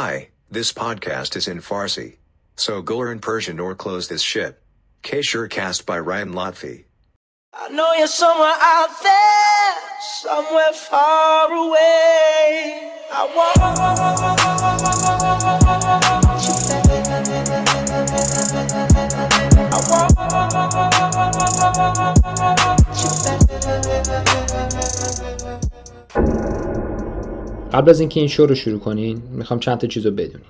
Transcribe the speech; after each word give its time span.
Hi, 0.00 0.28
this 0.48 0.72
podcast 0.72 1.34
is 1.34 1.48
in 1.48 1.58
Farsi. 1.58 2.18
So 2.54 2.82
go 2.82 2.98
learn 2.98 3.18
Persian 3.18 3.58
or 3.58 3.74
close 3.74 4.06
this 4.06 4.22
shit. 4.22 4.62
K 5.02 5.22
cast 5.50 5.86
by 5.86 5.98
Ryan 5.98 6.34
Lotfi. 6.34 6.84
I 7.52 7.68
know 7.70 7.92
you're 7.94 8.06
somewhere 8.06 8.54
out 8.60 9.02
there, 9.02 9.74
somewhere 10.22 10.72
far 10.72 11.52
away. 11.52 12.92
I 13.10 13.26
قبل 27.72 27.90
از 27.90 28.00
اینکه 28.00 28.20
این 28.20 28.28
شو 28.28 28.46
رو 28.46 28.54
شروع 28.54 28.78
کنین 28.78 29.22
می‌خوام 29.32 29.60
چند 29.60 29.78
تا 29.78 29.86
چیز 29.86 30.06
رو 30.06 30.12
بدونین. 30.12 30.46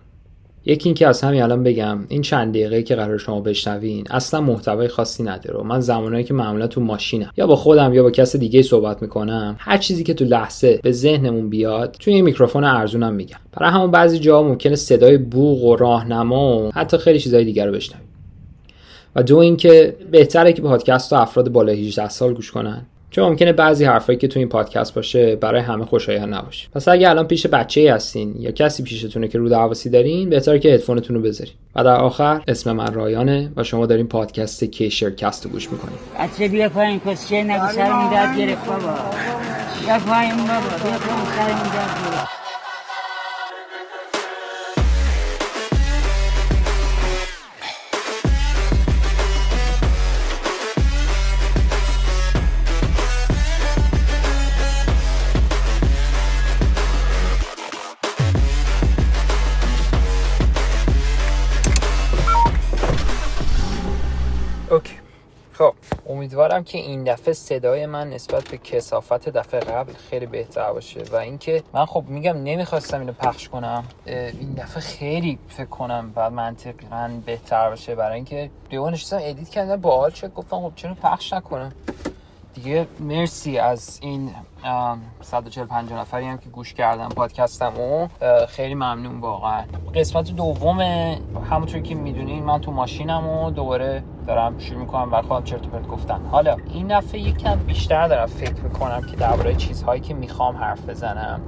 یکی 0.64 0.88
اینکه 0.88 1.06
از 1.06 1.22
همین 1.22 1.42
الان 1.42 1.62
بگم 1.62 1.98
این 2.08 2.22
چند 2.22 2.52
دقیقه 2.52 2.82
که 2.82 2.94
قرار 2.94 3.18
شما 3.18 3.40
بشنوین 3.40 4.06
اصلا 4.10 4.40
محتوای 4.40 4.88
خاصی 4.88 5.22
نداره 5.22 5.64
من 5.64 5.80
زمانایی 5.80 6.24
که 6.24 6.34
معمولا 6.34 6.66
تو 6.66 6.80
ماشینم 6.80 7.30
یا 7.36 7.46
با 7.46 7.56
خودم 7.56 7.94
یا 7.94 8.02
با 8.02 8.10
کس 8.10 8.36
دیگه 8.36 8.62
صحبت 8.62 9.02
می‌کنم 9.02 9.56
هر 9.58 9.78
چیزی 9.78 10.04
که 10.04 10.14
تو 10.14 10.24
لحظه 10.24 10.80
به 10.82 10.92
ذهنمون 10.92 11.50
بیاد 11.50 11.96
توی 12.00 12.14
این 12.14 12.24
میکروفون 12.24 12.64
ارزونم 12.64 13.14
میگم. 13.14 13.38
برای 13.52 13.72
همون 13.72 13.90
بعضی 13.90 14.18
جاها 14.18 14.48
ممکنه 14.48 14.76
صدای 14.76 15.18
بوق 15.18 15.64
و 15.64 15.76
راهنما 15.76 16.58
و 16.58 16.70
حتی 16.74 16.98
خیلی 16.98 17.18
چیزای 17.18 17.44
دیگر 17.44 17.66
رو 17.66 17.72
بشنویم 17.72 18.08
و 19.16 19.22
دو 19.22 19.36
اینکه 19.36 19.96
بهتره 20.10 20.52
که 20.52 20.62
پادکست 20.62 21.12
رو 21.12 21.16
افراد 21.16 21.48
بالای 21.48 21.86
18 21.86 22.08
سال 22.08 22.34
گوش 22.34 22.50
کنن. 22.50 22.86
چون 23.10 23.24
ممکنه 23.24 23.52
بعضی 23.52 23.84
حرفایی 23.84 24.18
که 24.18 24.28
تو 24.28 24.38
این 24.38 24.48
پادکست 24.48 24.94
باشه 24.94 25.36
برای 25.36 25.60
همه 25.60 25.84
خوشایند 25.84 26.34
نباشه. 26.34 26.68
پس 26.74 26.88
اگه 26.88 27.10
الان 27.10 27.26
پیش 27.26 27.46
بچه 27.46 27.94
هستین 27.94 28.34
یا 28.38 28.50
کسی 28.50 28.82
پیشتونه 28.82 29.28
که 29.28 29.38
رودرواسی 29.38 29.90
دارین 29.90 30.30
بهتره 30.30 30.58
که 30.58 30.68
هدفونتون 30.68 31.16
رو 31.16 31.22
بذارین. 31.22 31.52
و 31.76 31.84
در 31.84 31.96
آخر 31.96 32.42
اسم 32.48 32.72
من 32.72 32.94
رایانه 32.94 33.52
و 33.56 33.64
شما 33.64 33.86
دارین 33.86 34.06
پادکست 34.06 34.64
کیشر 34.64 35.10
کست 35.10 35.44
رو 35.44 35.50
گوش 35.50 35.72
می‌کنید 35.72 35.98
بچه 36.20 36.48
بیا 36.48 36.68
پایین 36.68 37.00
کسچه 37.06 37.42
نگو 37.42 37.68
سرمون 37.68 38.10
درد 38.10 38.38
گرفت 38.38 38.66
بابا. 38.66 38.80
بیا 39.84 39.98
پایین 39.98 40.36
بابا 40.36 40.68
بیا 40.82 40.98
پایین 40.98 41.24
سرمون 41.36 41.68
درد 41.74 42.12
گرفت. 42.12 42.47
OK. 64.70 64.94
خب. 65.52 65.74
امیدوارم 66.08 66.64
که 66.64 66.78
این 66.78 67.04
دفعه 67.04 67.34
صدای 67.34 67.86
من 67.86 68.10
نسبت 68.10 68.48
به 68.48 68.58
کثافت 68.58 69.28
دفعه 69.28 69.60
قبل 69.60 69.92
خیلی 69.92 70.26
بهتر 70.26 70.72
باشه 70.72 71.02
و 71.12 71.16
اینکه 71.16 71.62
من 71.72 71.86
خب 71.86 72.04
میگم 72.08 72.42
نمی‌خواستم 72.42 73.00
اینو 73.00 73.12
پخش 73.12 73.48
کنم. 73.48 73.84
این 74.06 74.54
دفعه 74.54 74.80
خیلی 74.80 75.38
فکر 75.48 75.64
کنم 75.64 76.12
بعد 76.14 76.32
منطقا 76.32 77.10
بهتر 77.26 77.70
باشه 77.70 77.94
برای 77.94 78.14
اینکه 78.14 78.50
دیوان 78.70 78.92
نشستم 78.92 79.18
edit 79.20 79.48
کردم 79.48 79.76
باحال 79.76 80.10
شد. 80.10 80.34
گفتم 80.34 80.60
خب 80.60 80.72
چرا 80.76 80.94
پخش 80.94 81.32
نکنم؟ 81.32 81.72
دیگه 82.62 82.86
مرسی 83.00 83.58
از 83.58 83.98
این 84.02 84.30
145 85.20 85.92
نفری 85.92 86.26
هم 86.26 86.38
که 86.38 86.48
گوش 86.48 86.74
کردن 86.74 87.08
پادکستم 87.08 87.72
و 87.80 88.08
خیلی 88.46 88.74
ممنون 88.74 89.20
واقعا. 89.20 89.64
قسمت 89.94 90.30
دوم 90.30 90.80
همونطور 91.50 91.80
که 91.80 91.94
می‌دونین 91.94 92.44
من 92.44 92.60
تو 92.60 92.72
ماشینم 92.72 93.26
و 93.28 93.50
دوباره 93.50 94.02
دارم 94.26 94.58
شروع 94.58 94.80
می‌کنم 94.80 95.22
خودم 95.22 95.44
چرت 95.44 95.66
و 95.66 95.70
پرت 95.70 95.88
گفتن. 95.88 96.20
حالا 96.26 96.56
این 96.72 96.98
دفعه 96.98 97.20
یکم 97.20 97.56
بیشتر 97.56 98.08
دارم 98.08 98.26
فکر 98.26 98.60
می‌کنم 98.60 99.02
که 99.10 99.16
درباره 99.16 99.54
چیزهایی 99.54 100.00
که 100.00 100.14
می‌خوام 100.14 100.56
حرف 100.56 100.88
بزنم. 100.88 101.40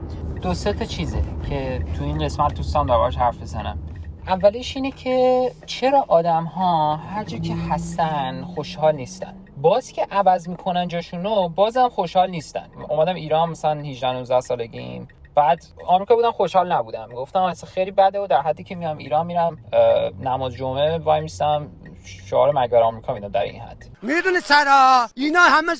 دو 0.43 0.55
سه 0.55 0.73
تا 0.73 0.85
چیزه 0.85 1.23
که 1.49 1.85
تو 1.99 2.05
این 2.05 2.25
قسمت 2.25 2.55
دوستان 2.55 2.87
دربارش 2.87 3.17
حرف 3.17 3.43
بزنم. 3.43 3.79
اولش 4.27 4.77
اینه 4.77 4.91
که 4.91 5.51
چرا 5.67 6.05
آدم 6.09 6.45
ها 6.45 6.97
هر 6.97 7.25
جا 7.25 7.39
که 7.39 7.55
هستن 7.55 8.45
خوشحال 8.45 8.97
نیستن؟ 8.97 9.35
باز 9.61 9.93
که 9.93 10.07
عوض 10.11 10.49
می‌کنن 10.49 10.89
جاشونو 10.89 11.49
بازم 11.49 11.89
خوشحال 11.89 12.31
نیستن. 12.31 12.71
اومدم 12.89 13.15
ایران 13.15 13.51
مثلا 13.51 13.81
18 13.81 14.13
19 14.13 14.41
سالگیم. 14.41 15.09
بعد 15.35 15.65
آمریکا 15.87 16.15
بودم 16.15 16.31
خوشحال 16.31 16.73
نبودم. 16.73 17.09
گفتم 17.09 17.43
اصلا 17.43 17.71
خیلی 17.71 17.91
بده 17.91 18.21
و 18.21 18.27
در 18.27 18.41
حدی 18.41 18.65
که 18.65 18.75
میام 18.75 18.99
ایران 18.99 19.27
میرم 19.27 19.59
نماز 20.21 20.55
جمعه 20.55 20.99
وای 20.99 21.21
میستم 21.21 21.69
شعار 22.05 22.51
مرگ 22.51 22.75
آمریکا 22.75 23.15
میدم 23.15 23.29
در 23.29 23.43
این 23.43 23.61
حد. 23.61 23.91
می‌دونی 24.03 24.41
سرا 24.41 25.07
اینا 25.15 25.41
همه 25.41 25.73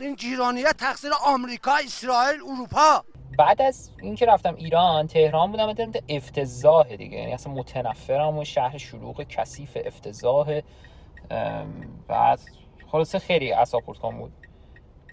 این 0.00 0.16
جیرانیت 0.16 0.76
تقصیر 0.76 1.10
آمریکا 1.26 1.72
اسرائیل 1.84 2.40
اروپا. 2.40 3.04
بعد 3.38 3.62
از 3.62 3.90
اینکه 4.02 4.26
رفتم 4.26 4.54
ایران 4.54 5.06
تهران 5.06 5.50
بودم 5.50 5.72
دیدم 5.72 5.92
افتضاح 6.08 6.96
دیگه. 6.96 7.18
یعنی 7.18 7.32
اصلا 7.32 7.52
متنفرم 7.52 8.38
و 8.38 8.44
شهر 8.44 8.78
شلوغ 8.78 9.22
کثیف 9.22 9.78
افتضاح. 9.84 10.60
بعد 12.08 12.40
خلاصه 12.92 13.18
خیلی 13.18 13.52
اعصاب 13.52 13.82
کن 14.02 14.18
بود. 14.18 14.32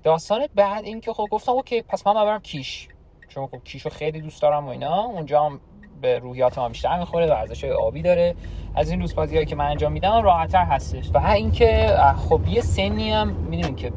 داستان 0.04 0.48
بعد 0.56 0.86
اینکه 0.86 1.14
خب 1.14 1.26
گفتم 1.32 1.52
اوکی 1.52 1.82
پس 1.82 2.08
من 2.08 2.14
برم 2.14 2.40
کیش. 2.40 2.88
چون 3.30 3.48
خب 3.48 3.64
کیشو 3.64 3.90
خیلی 3.90 4.22
دوست 4.22 4.42
دارم 4.42 4.66
و 4.66 4.70
اینا 4.70 5.04
اونجا 5.04 5.44
هم 5.44 5.60
به 6.02 6.20
روحیات 6.20 6.60
ما 6.60 6.70
بیشتر 6.70 7.00
می‌خوره 7.00 7.28
ورزش 7.28 7.64
های 7.64 7.74
آبی 7.74 8.02
داره. 8.02 8.36
از 8.76 8.90
این 8.90 9.02
روزبازی 9.02 9.36
هایی 9.36 9.46
که 9.46 9.56
من 9.56 9.66
انجام 9.66 9.92
میدم 9.92 10.24
راحتتر 10.24 10.64
هستش. 10.64 11.10
و 11.14 11.18
اینکه 11.18 11.98
خب 12.30 12.48
یه 12.48 12.62
سنی 12.62 13.12
هم 13.12 13.28
می‌دونین 13.28 13.76
که 13.76 13.92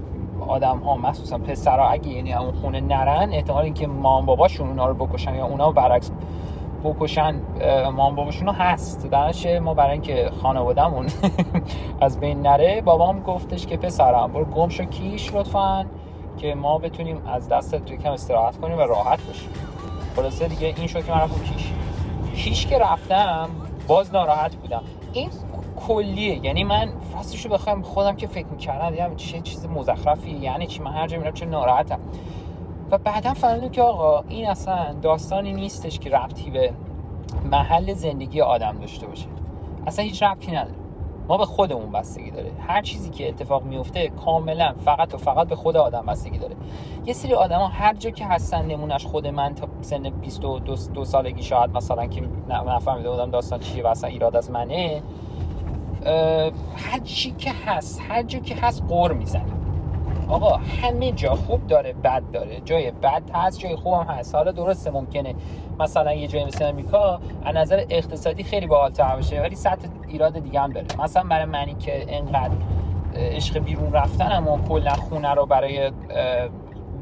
آدم 0.49 0.79
ها 0.79 0.97
مخصوصا 0.97 1.39
پسرا 1.39 1.89
اگه 1.89 2.09
یعنی 2.09 2.35
اون 2.35 2.53
خونه 2.53 2.81
نرن 2.81 3.33
احتمال 3.33 3.65
اینکه 3.65 3.87
مام 3.87 4.27
باباشون 4.27 4.69
اونا 4.69 4.87
رو 4.87 5.07
بکشن 5.07 5.35
یا 5.35 5.47
اونا 5.47 5.73
برعکس 5.73 6.11
بکشن 6.85 7.41
مام 7.95 8.15
باباشون 8.15 8.49
هست. 8.49 9.07
درش 9.11 9.47
ما 9.47 9.75
برای 9.75 9.93
اینکه 9.93 10.31
خانوادهمون 10.43 11.07
از 12.01 12.21
بین 12.21 12.41
نره 12.43 12.81
بابام 12.81 13.21
گفتش 13.21 13.67
که 13.67 13.77
پسرم 13.77 14.33
برو 14.33 14.45
گم 14.45 14.69
شو 14.69 14.85
کیش 14.85 15.35
لطفا 15.35 15.87
که 16.37 16.55
ما 16.55 16.79
بتونیم 16.79 17.23
از 17.27 17.49
دستت 17.49 17.85
کم 17.85 18.13
استراحت 18.13 18.61
کنیم 18.61 18.79
و 18.79 18.81
راحت 18.81 19.27
باشیم. 19.27 19.49
خلاصه 20.17 20.49
دیگه 20.49 20.75
این 20.77 20.87
شد 20.87 21.05
که 21.05 21.13
من 21.13 21.21
رفتم 21.21 21.45
کیش. 21.45 21.73
کیش 22.35 22.67
که 22.67 22.79
رفتم 22.79 23.49
باز 23.89 24.15
ناراحت 24.15 24.57
بودم. 24.57 24.83
این 25.13 25.31
کلیه 25.87 26.45
یعنی 26.45 26.65
من 26.65 26.89
راستشو 27.15 27.49
بخوام 27.49 27.83
خودم 27.83 28.17
که 28.17 28.27
فکر 28.27 28.47
می‌کردم 28.47 28.91
دیدم 28.91 29.17
چه 29.17 29.41
چیز 29.41 29.67
مزخرفی 29.67 30.31
یعنی 30.31 30.67
چی؟ 30.67 30.83
من 30.83 30.93
هر 30.93 31.07
جا 31.07 31.19
میرم 31.19 31.33
چه 31.33 31.47
ناراحتم. 31.47 32.01
و 32.91 32.99
بعدا 32.99 33.35
فهمیدم 33.35 33.69
که 33.69 33.83
آقا 33.83 34.25
این 34.29 34.47
اصلا 34.47 34.93
داستانی 35.03 35.53
نیستش 35.53 35.99
که 35.99 36.11
ربطی 36.11 36.51
به 36.51 36.73
محل 37.51 37.95
زندگی 37.95 38.41
آدم 38.41 38.79
داشته 38.81 39.07
باشه. 39.07 39.27
اصلا 39.87 40.05
هیچ 40.05 40.23
ربطی 40.23 40.53
نداره. 40.53 40.75
ما 41.29 41.37
به 41.37 41.45
خودمون 41.45 41.93
بستگی 41.93 42.31
داره. 42.31 42.51
هر 42.69 42.83
چیزی 42.83 43.11
که 43.11 43.29
اتفاق 43.29 43.65
میفته 43.65 44.09
کاملا 44.09 44.75
فقط 44.85 45.15
و 45.15 45.17
فقط 45.17 45.49
به 45.49 45.57
خود 45.57 45.77
آدم 45.77 46.07
بستگی 46.07 46.39
داره. 46.39 46.57
یه 47.07 47.13
سری 47.13 47.35
آدما 47.35 47.67
هر 47.67 47.95
جا 47.95 48.11
که 48.11 48.27
هستن 48.27 48.67
نمونش 48.67 49.07
خود 49.07 49.27
من 49.27 49.55
تا 49.55 49.69
سن 49.81 50.11
22 50.11 50.59
دو 50.95 51.05
سالگی 51.05 51.43
شاید 51.43 51.77
مثلا 51.77 52.07
که 52.07 52.23
نفهمیده 52.49 53.11
بودم 53.11 53.31
داستان 53.31 53.61
چیه 53.61 53.85
و 53.85 53.87
اصلا 53.87 54.11
ایراد 54.11 54.37
از 54.37 54.51
منه 54.51 55.03
هر 56.77 56.99
چی 57.05 57.31
که 57.31 57.51
هست 57.67 58.01
هر 58.09 58.23
جا 58.23 58.39
که 58.39 58.55
هست 58.55 58.83
قور 58.89 59.13
می‌زنه. 59.13 59.60
آقا 60.31 60.57
همه 60.83 61.13
جا 61.13 61.35
خوب 61.35 61.67
داره 61.67 61.93
بد 61.93 62.23
داره. 62.33 62.61
جای 62.65 62.91
بد 62.91 63.23
هست 63.35 63.59
جای 63.59 63.77
خوب 63.77 63.95
هم 63.95 64.07
هست. 64.07 64.35
حالا 64.35 64.53
درسته 64.53 64.91
ممکنه. 64.91 65.35
مثلا 65.79 66.13
یه 66.13 66.27
جای 66.27 66.45
مثل 66.45 66.65
امریکا 66.65 67.21
از 67.45 67.57
نظر 67.57 67.85
اقتصادی 67.91 68.43
خیلی 68.43 68.67
باحال‌تر 68.67 69.17
باشه 69.17 69.41
ولی 69.41 69.57
سطح 69.57 69.89
ایراد 70.09 70.39
دیگه 70.39 70.61
هم 70.61 70.73
داره. 70.73 70.87
مثلا 70.99 71.23
برای 71.23 71.45
منی 71.45 71.75
که 71.75 72.05
انقدر 72.09 72.55
عشق 73.15 73.59
بیرون 73.59 73.93
رفتن 73.93 74.33
اما 74.33 74.59
کلا 74.69 74.93
خونه 74.93 75.35
رو 75.35 75.47
برای 75.47 75.93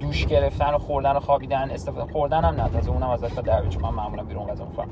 دوش 0.00 0.26
گرفتن 0.26 0.74
و 0.74 0.78
خوردن 0.78 1.12
و 1.12 1.20
خوابیدن 1.20 1.70
استفاده 1.70 2.12
خوردن 2.12 2.44
هم 2.44 2.54
نه 2.60 2.68
تازه 2.68 2.90
اونم 2.90 3.10
ازش 3.10 3.32
در 3.44 3.66
چون 3.66 3.82
من 3.82 3.90
معمولا 3.90 4.22
بیرون 4.22 4.46
غذا 4.46 4.64
می‌خورم. 4.64 4.88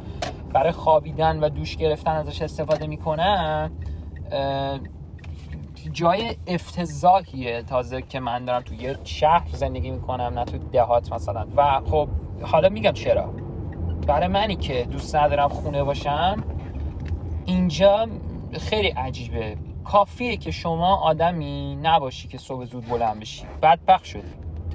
برای 0.52 0.72
خوابیدن 0.72 1.40
و 1.40 1.49
دوش 1.49 1.76
گرفتن 1.76 2.11
ازش 2.11 2.43
استفاده 2.43 2.87
می‌کنن 2.87 3.70
جای 5.93 6.37
افتضاحیه 6.47 7.62
تازه 7.62 8.03
که 8.03 8.21
من 8.21 8.44
دارم 8.44 8.62
تو 8.62 8.75
یه 8.75 8.97
شهر 9.05 9.49
زندگی 9.53 9.91
می‌کنم 9.91 10.38
نه 10.38 10.44
تو 10.44 10.59
دهات 10.59 11.12
مثلا. 11.12 11.47
و 11.56 11.81
خب 11.81 12.09
حالا 12.43 12.69
میگم 12.69 12.93
چرا. 12.93 13.35
برای 14.06 14.29
منی 14.29 14.56
که 14.56 14.87
دوست 14.91 15.17
ندارم 15.17 15.49
خونه 15.49 15.85
باشم 15.85 16.44
اینجا 17.44 18.06
خیلی 18.53 18.88
عجیبه. 18.88 19.56
کافیه 19.85 20.37
که 20.37 20.50
شما 20.50 20.97
آدمی 20.97 21.77
نباشی 21.83 22.29
که 22.29 22.38
صبح 22.38 22.65
زود 22.65 22.88
بلند 22.88 23.21
بشی. 23.21 23.47
بدبخت 23.62 24.05
شدی. 24.05 24.23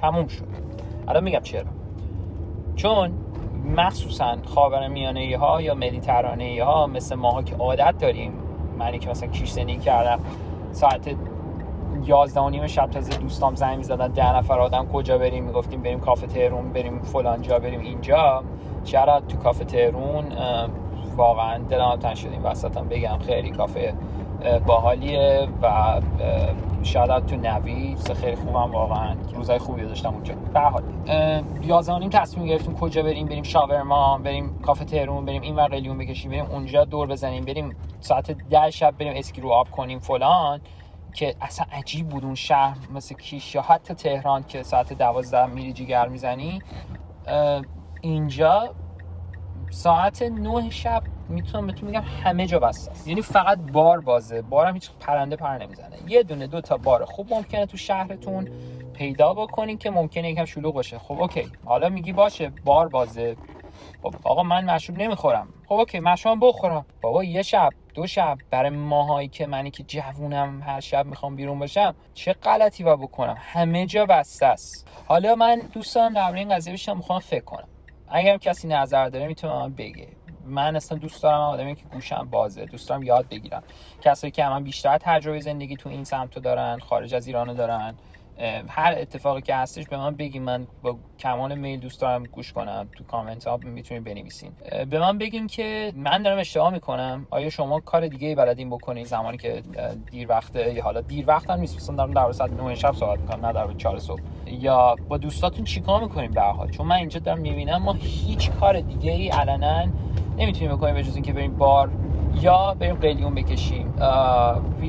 تموم 0.00 0.26
شد. 0.26 0.46
حالا 1.06 1.20
میگم 1.20 1.40
چرا. 1.40 1.64
چون 2.76 3.12
مخصوصا 3.76 4.36
خاورمیانه 4.46 5.38
ها 5.38 5.62
یا 5.62 5.74
مدیترانه 5.74 6.64
ها 6.64 6.86
مثل 6.86 7.14
ماها 7.14 7.42
که 7.42 7.54
عادت 7.56 7.98
داریم 7.98 8.32
منی 8.78 8.98
که 8.98 9.10
مثلا 9.10 9.28
کیش 9.28 9.50
زندگی 9.50 9.78
کردم 9.78 10.20
ساعت 10.72 11.16
11 12.06 12.40
و 12.40 12.50
نیم 12.50 12.66
شب 12.66 12.86
تازه 12.86 13.16
دوستام 13.16 13.54
زنگ 13.54 13.78
می‌زدن 13.78 14.08
ده 14.08 14.36
نفر 14.36 14.60
آدم 14.60 14.86
کجا 14.86 15.18
بریم؟ 15.18 15.44
می‌گفتیم 15.44 15.82
بریم 15.82 16.00
کافه 16.00 16.26
تهرون 16.26 16.72
بریم 16.72 16.98
فلان 16.98 17.42
جا 17.42 17.58
بریم 17.58 17.80
اینجا. 17.80 18.42
شرط 18.84 19.26
تو 19.26 19.38
کافه 19.38 19.64
تهرون 19.64 20.24
واقعا 21.16 21.58
دلم 21.58 21.96
تنگ 21.96 22.14
شد 22.14 22.28
این 22.32 22.42
وسطم 22.42 22.88
بگم. 22.88 23.18
خیلی 23.18 23.50
کافه 23.50 23.94
باحالیه 24.66 25.48
و 25.62 26.00
شاید 26.82 27.26
تو 27.26 27.36
نوی 27.36 27.96
خیلی 28.20 28.36
خوبم 28.36 28.72
واقعا. 28.72 29.16
روزای 29.34 29.58
خوبی 29.58 29.82
داشتم 29.82 30.14
اونجا 30.14 30.34
به 30.34 30.60
حال 30.60 30.82
اه، 31.06 31.42
11 31.62 31.92
و 31.92 31.98
نیم 31.98 32.10
تصمیم 32.10 32.46
گرفتیم 32.46 32.74
کجا 32.74 33.02
بریم؟ 33.02 33.26
بریم 33.26 33.42
شاورما 33.42 34.18
بریم 34.18 34.58
کافه 34.58 34.84
تهرون 34.84 35.24
بریم 35.24 35.42
این 35.42 35.66
قلیون 35.66 35.98
بکشیم 35.98 36.30
بریم 36.30 36.46
اونجا 36.46 36.84
دور 36.84 37.06
بزنیم 37.06 37.44
بریم 37.44 37.76
ساعت 38.00 38.30
ده 38.30 38.70
شب 38.70 38.94
بریم 38.98 39.12
اسکی 39.16 39.40
رو 39.40 39.50
آب 39.50 39.70
کنیم 39.70 39.98
فلان. 39.98 40.60
که 41.14 41.34
اصلا 41.40 41.66
عجیب 41.72 42.08
بود 42.08 42.24
اون 42.24 42.34
شهر 42.34 42.76
مثل 42.94 43.14
کیش 43.14 43.54
یا 43.54 43.62
حتی 43.62 43.94
تهران 43.94 44.42
که 44.42 44.62
ساعت 44.62 44.92
دوازده 44.92 45.46
میری 45.46 45.72
جیگر 45.72 46.08
می‌زنی. 46.08 46.62
اینجا 48.00 48.74
ساعت 49.70 50.22
نه 50.22 50.70
شب 50.70 51.02
می‌تونم 51.32 51.66
بهتون 51.66 51.88
میگم 51.88 52.02
همه 52.24 52.46
جا 52.46 52.58
بسته 52.58 52.90
است. 52.90 53.08
یعنی 53.08 53.22
فقط 53.22 53.58
بار 53.72 54.00
بازه. 54.00 54.42
بارم 54.42 54.74
هیچ 54.74 54.90
پرنده 55.00 55.36
پر 55.36 55.58
نمی‌زنه. 55.58 55.96
یه 56.08 56.22
دونه 56.22 56.46
دو 56.46 56.60
تا 56.60 56.76
بار 56.76 57.04
خوب 57.04 57.34
ممکنه 57.34 57.66
تو 57.66 57.76
شهرتون 57.76 58.48
پیدا 58.94 59.34
بکنین 59.34 59.78
که 59.78 59.90
ممکنه 59.90 60.30
یکم 60.30 60.44
شلوغ 60.44 60.74
باشه. 60.74 60.98
خب 60.98 61.20
اوکی. 61.20 61.48
حالا 61.64 61.88
میگی 61.88 62.12
باشه 62.12 62.52
بار 62.64 62.88
بازه. 62.88 63.36
خب 64.02 64.14
آقا 64.24 64.42
من 64.42 64.64
مشروب 64.64 64.98
نمی‌خورم. 64.98 65.48
خب 65.66 65.74
اوکی. 65.74 66.00
مشروبم 66.00 66.40
بخورم. 66.48 66.86
بابا 67.00 67.24
یه 67.24 67.42
شب 67.42 67.70
دو 67.94 68.06
شب 68.06 68.38
برای 68.50 68.70
ماهایی 68.70 69.28
که 69.28 69.46
منی 69.46 69.70
که 69.70 69.82
جوونم 69.82 70.62
هر 70.62 70.80
شب 70.80 71.06
می‌خوام 71.06 71.36
بیرون 71.36 71.58
باشم 71.58 71.94
چه 72.14 72.32
غلطی 72.32 72.84
با 72.84 72.96
بکنم؟ 72.96 73.36
همه 73.38 73.86
جا 73.86 74.06
بسته 74.06 74.46
است. 74.46 74.88
حالا 75.06 75.34
من 75.34 75.60
دوستان 75.72 76.12
در 76.12 76.32
این 76.32 76.54
قضیه 76.54 76.72
بیشتر 76.72 76.94
می‌خوام 76.94 77.18
فکر 77.18 77.44
کنم. 77.44 77.68
اگر 78.08 78.38
کسی 78.38 78.68
نظر 78.68 79.08
داره 79.08 79.26
می‌تونه 79.26 79.68
بگه. 79.68 80.08
من 80.46 80.76
اصلا 80.76 80.98
دوست 80.98 81.22
دارم 81.22 81.40
آدمی 81.40 81.74
که 81.74 81.82
گوشم 81.92 82.28
بازه. 82.30 82.64
دوست 82.64 82.88
دارم 82.88 83.02
یاد 83.02 83.28
بگیرم. 83.28 83.62
کسایی 84.00 84.30
که 84.30 84.44
من 84.44 84.64
بیشتر 84.64 84.98
تجربه 84.98 85.40
زندگی 85.40 85.76
تو 85.76 85.88
این 85.88 86.04
سمتو 86.04 86.40
دارن 86.40 86.78
خارج 86.78 87.14
از 87.14 87.26
ایرانو 87.26 87.54
دارن. 87.54 87.94
هر 88.68 88.94
اتفاقی 88.98 89.42
که 89.42 89.54
هستش 89.54 89.88
به 89.88 89.96
من 89.96 90.14
بگین. 90.14 90.42
من 90.42 90.66
با 90.82 90.96
کمال 91.18 91.54
میل 91.54 91.80
دوست 91.80 92.00
دارم 92.00 92.24
گوش 92.24 92.52
کنم. 92.52 92.88
تو 92.96 93.04
کامنت 93.04 93.46
ها 93.46 93.56
می‌تونید 93.56 94.04
بنویسین. 94.04 94.52
به 94.90 94.98
من 94.98 95.18
بگین 95.18 95.46
که 95.46 95.92
من 95.96 96.22
دارم 96.22 96.38
اشتباه 96.38 96.72
می‌کنم. 96.72 97.26
آیا 97.30 97.50
شما 97.50 97.80
کار 97.80 98.06
دیگه 98.06 98.34
بلدین 98.34 98.70
بکنین؟ 98.70 99.04
زمانی 99.04 99.36
که 99.36 99.62
دیر 100.10 100.28
وقته 100.28 100.74
یا 100.74 100.84
حالا 100.84 101.00
دیر 101.00 101.24
وقت 101.28 101.50
هم 101.50 101.60
نیست. 101.60 101.76
مثلا 101.76 101.96
دارم 101.96 102.10
در 102.10 102.32
ساعت 102.32 102.52
9 102.52 102.74
شب 102.74 102.92
صحبت 102.92 103.20
می‌کنم 103.20 103.46
نه 103.46 103.52
در 103.52 103.72
4 103.72 103.98
صبح. 103.98 104.20
یا 104.46 104.96
با 105.08 105.18
دوستاتون 105.18 105.64
چیکار 105.64 106.02
می‌کنیم 106.02 106.30
به 106.30 106.42
حال؟ 106.42 106.70
چون 106.70 106.86
من 106.86 106.96
اینجا 106.96 107.20
دارم 107.20 107.38
می‌بینم 107.38 107.82
ما 107.82 107.92
هیچ 107.92 108.50
کار 108.50 108.80
دیگه 108.80 109.12
ای 109.12 109.28
علنا 109.28 109.86
نمی‌تونیم 110.36 110.76
بکنیم 110.76 110.94
به 110.94 111.02
جز 111.02 111.14
اینکه 111.14 111.32
بریم 111.32 111.56
بار 111.56 111.90
یا 112.40 112.76
بریم 112.78 112.94
قلیون 112.94 113.34
بکشیم. 113.34 113.94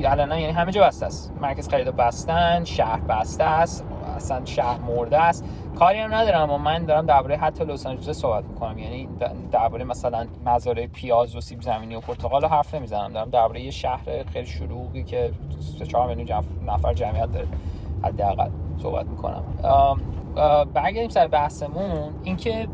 علنا 0.04 0.38
یعنی 0.38 0.52
همه 0.52 0.72
جا 0.72 0.86
بسته 0.86 1.06
است. 1.06 1.32
مرکز 1.40 1.68
خرید 1.68 1.96
بستن 1.96 2.64
شهر 2.64 3.00
بسته 3.00 3.44
است. 3.44 3.84
اصلا 4.16 4.44
شهر 4.44 4.78
مرده 4.80 5.18
است. 5.18 5.44
کاری 5.78 5.98
هم 5.98 6.14
ندارم 6.14 6.50
و 6.50 6.58
من 6.58 6.84
دارم 6.84 7.06
درباره 7.06 7.36
حتی 7.36 7.64
لس 7.64 7.86
آنجلس 7.86 8.18
صحبت 8.18 8.44
می‌کنم. 8.44 8.78
یعنی 8.78 9.08
درباره 9.52 9.84
مثلا 9.84 10.26
مزارع 10.46 10.86
پیاز 10.86 11.36
و 11.36 11.40
سیب 11.40 11.62
زمینی 11.62 11.94
و 11.94 12.00
پرتقال 12.00 12.42
رو 12.42 12.48
حرف 12.48 12.74
نمی‌زنم. 12.74 13.12
دارم 13.12 13.30
درباره 13.30 13.60
یه 13.60 13.70
شهر 13.70 14.24
خیلی 14.32 14.46
شلوغی 14.46 15.04
که 15.04 15.30
4 15.88 16.08
میلیون 16.08 16.44
نفر 16.66 16.94
جمعیت 16.94 17.32
داره. 17.32 17.46
حداقل 18.02 18.48
صحبت 18.82 19.06
می‌کنم. 19.06 19.42
برگردیم 20.74 21.08
سر 21.08 21.26
بحثمون. 21.26 22.10
اینکه 22.24 22.68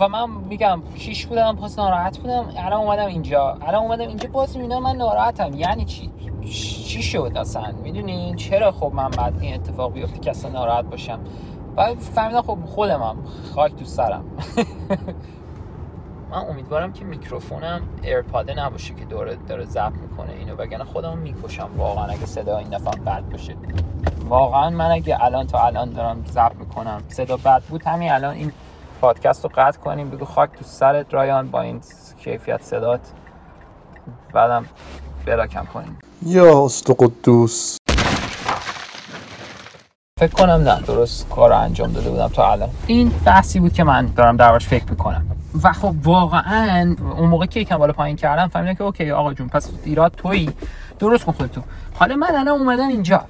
و 0.00 0.08
من 0.08 0.30
میگم 0.30 0.82
شیش 0.94 1.26
بودم 1.26 1.56
پس 1.56 1.78
ناراحت 1.78 2.18
بودم. 2.18 2.46
الان 2.56 2.80
اومدم 2.80 3.06
اینجا. 3.06 3.58
الان 3.60 3.82
اومدم 3.82 4.08
اینجا 4.08 4.28
باز 4.32 4.56
می‌بینم 4.56 4.82
من 4.82 4.96
ناراحتم. 4.96 5.54
یعنی 5.54 5.84
چی؟ 5.84 6.10
چی 6.86 7.02
شد 7.02 7.32
اصلا؟ 7.36 7.72
می‌دونین 7.82 8.36
چرا 8.36 8.72
خب 8.72 8.92
من 8.94 9.10
بعد 9.10 9.40
این 9.40 9.54
اتفاق 9.54 9.92
بیفته 9.92 10.18
که 10.18 10.30
اصلا 10.30 10.50
ناراحت 10.50 10.84
باشم؟ 10.84 11.18
و 11.76 11.94
فهمیدم 11.94 12.42
خب 12.42 12.58
خودمم. 12.66 13.16
خاک 13.54 13.76
تو 13.76 13.84
سرم. 13.84 14.24
من 16.30 16.48
امیدوارم 16.48 16.92
که 16.92 17.04
میکروفونم 17.04 17.80
ایرپاده 18.02 18.54
نباشه 18.54 18.94
که 18.94 19.04
داره 19.04 19.36
داره 19.48 19.64
ضبط 19.64 19.92
می‌کنه 19.92 20.32
اینو 20.32 20.56
وگرنه 20.56 20.84
خودم 20.84 21.18
می‌کشم. 21.18 21.68
واقعا 21.76 22.04
اگه 22.04 22.26
صدا 22.26 22.58
این 22.58 22.68
دفعه 22.68 23.02
بد 23.02 23.30
باشه. 23.30 23.56
واقعا 24.28 24.70
من 24.70 24.90
اگه 24.90 25.24
الان 25.24 25.46
تا 25.46 25.58
الان 25.58 25.90
دارم 25.90 26.24
ضبط 26.26 26.56
می‌کنم 26.56 27.02
صدا 27.08 27.36
بد 27.36 27.62
بود 27.62 27.82
همین 27.82 28.12
الان 28.12 28.34
این 28.34 28.52
پادکست 29.00 29.44
رو 29.44 29.50
قطع 29.54 29.78
کنیم 29.78 30.10
بگو 30.10 30.24
خاک 30.24 30.50
تو 30.50 30.64
سرت 30.64 31.14
رایان 31.14 31.50
با 31.50 31.60
این 31.60 31.80
کیفیت 32.18 32.62
صدات. 32.62 33.00
بعدم 34.32 34.66
براکم 35.26 35.64
کنیم. 35.64 35.98
یا 36.22 36.64
است 36.64 36.90
قدوس. 36.98 37.76
فکر 40.18 40.32
کنم 40.32 40.52
نه 40.52 40.80
درست 40.80 41.28
کار 41.28 41.50
رو 41.50 41.58
انجام 41.58 41.92
داده 41.92 42.10
بودم 42.10 42.28
تا 42.28 42.52
الان. 42.52 42.68
این 42.86 43.12
بحثی 43.26 43.60
بود 43.60 43.72
که 43.72 43.84
من 43.84 44.06
دارم 44.06 44.36
دربارش 44.36 44.66
فکر 44.66 44.90
می‌کنم. 44.90 45.26
و 45.62 45.72
خب 45.72 45.94
واقعا 46.02 46.96
اون 47.16 47.28
موقع 47.28 47.46
که 47.46 47.60
یکم 47.60 47.76
بالا 47.76 47.92
پایین 47.92 48.16
کردم 48.16 48.48
فهمیدم 48.48 48.74
که 48.74 48.84
اوکی 48.84 49.10
آقا 49.10 49.34
جون 49.34 49.48
پس 49.48 49.70
ایراد 49.84 50.12
تویی. 50.16 50.50
درست 50.98 51.24
کن 51.24 51.32
خودتو. 51.32 51.60
حالا 51.94 52.16
من 52.16 52.26
الان 52.26 52.60
اومدم 52.60 52.88
اینجا. 52.88 53.24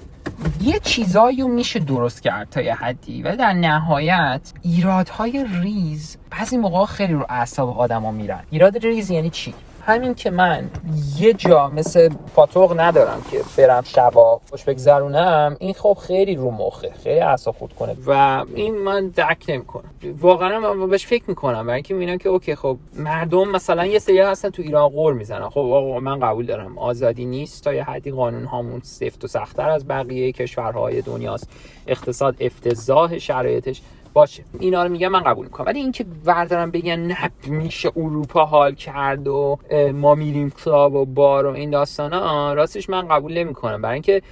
یه 0.60 0.78
چیزایی 0.78 1.42
میشه 1.42 1.78
درست 1.78 2.22
کرد 2.22 2.50
تا 2.50 2.60
یه 2.60 2.74
حدی 2.74 3.22
ولی 3.22 3.36
در 3.36 3.52
نهایت 3.52 4.52
ایرادهای 4.62 5.46
ریز 5.62 6.16
بعضی 6.30 6.56
موقع 6.56 6.84
خیلی 6.84 7.12
رو 7.12 7.26
اعصاب 7.28 7.78
آدما 7.80 8.10
میرن. 8.10 8.42
ایراد 8.50 8.78
ریز 8.78 9.10
یعنی 9.10 9.30
چی؟ 9.30 9.54
همین 9.86 10.14
که 10.14 10.30
من 10.30 10.70
یه 11.18 11.32
جا 11.32 11.68
مثل 11.68 12.08
پاتوق 12.34 12.80
ندارم 12.80 13.22
که 13.30 13.40
برم 13.56 13.82
شبا 13.82 14.40
خوش 14.50 14.64
بگذرونم 14.64 15.56
این 15.58 15.74
خب 15.74 15.98
خیلی 16.02 16.34
رو 16.34 16.50
مخه 16.50 16.92
خیلی 17.02 17.20
اعصاب 17.20 17.54
خورد 17.54 17.72
کنه 17.72 17.96
و 18.06 18.44
این 18.54 18.78
من 18.78 19.08
درک 19.08 19.44
نمی‌کنم. 19.48 19.90
واقعا 20.20 20.74
من 20.74 20.88
بهش 20.88 21.06
فکر 21.06 21.24
می‌کنم 21.28 21.66
برای 21.66 21.74
اینکه 21.74 21.94
می‌بینم 21.94 22.18
که 22.18 22.28
OK 22.28 22.54
خب 22.54 22.76
مردم 22.96 23.48
مثلا 23.48 23.86
یه 23.86 23.98
سری 23.98 24.18
هستن 24.18 24.50
تو 24.50 24.62
ایران 24.62 24.88
غر 24.88 25.14
می‌زنن. 25.14 25.48
خب 25.48 25.60
آقا 25.60 26.00
من 26.00 26.20
قبول 26.20 26.46
دارم 26.46 26.78
آزادی 26.78 27.24
نیست 27.24 27.64
تا 27.64 27.74
یه 27.74 27.84
حدی 27.84 28.10
قانون 28.10 28.44
هامون 28.44 28.80
سفت 28.84 29.24
و 29.24 29.26
سختتر 29.26 29.70
از 29.70 29.88
بقیه 29.88 30.32
کشورهای 30.32 31.02
دنیاست. 31.02 31.50
اقتصاد 31.86 32.36
افتضاح 32.40 33.18
شرایطش. 33.18 33.82
باشه. 34.16 34.44
اینا 34.60 34.84
رو 34.84 34.92
میگم 34.92 35.08
من 35.08 35.22
قبول 35.22 35.44
می‌کنم. 35.44 35.66
ولی 35.66 35.80
اینکه 35.80 36.04
بردارم 36.24 36.70
بگن 36.70 37.00
نه 37.00 37.30
میشه 37.46 37.92
اروپا 37.96 38.44
حال 38.44 38.74
کرد 38.74 39.28
و 39.28 39.58
ما 39.94 40.14
میریم 40.14 40.50
کلاب 40.50 40.94
و 40.94 41.04
بار 41.04 41.46
و 41.46 41.52
این 41.52 41.70
داستانا 41.70 42.52
راستش 42.54 42.90
من 42.90 43.08
قبول 43.08 43.38
نمی‌کنم. 43.38 43.82
برای 43.82 43.94
اینکه 43.94 44.22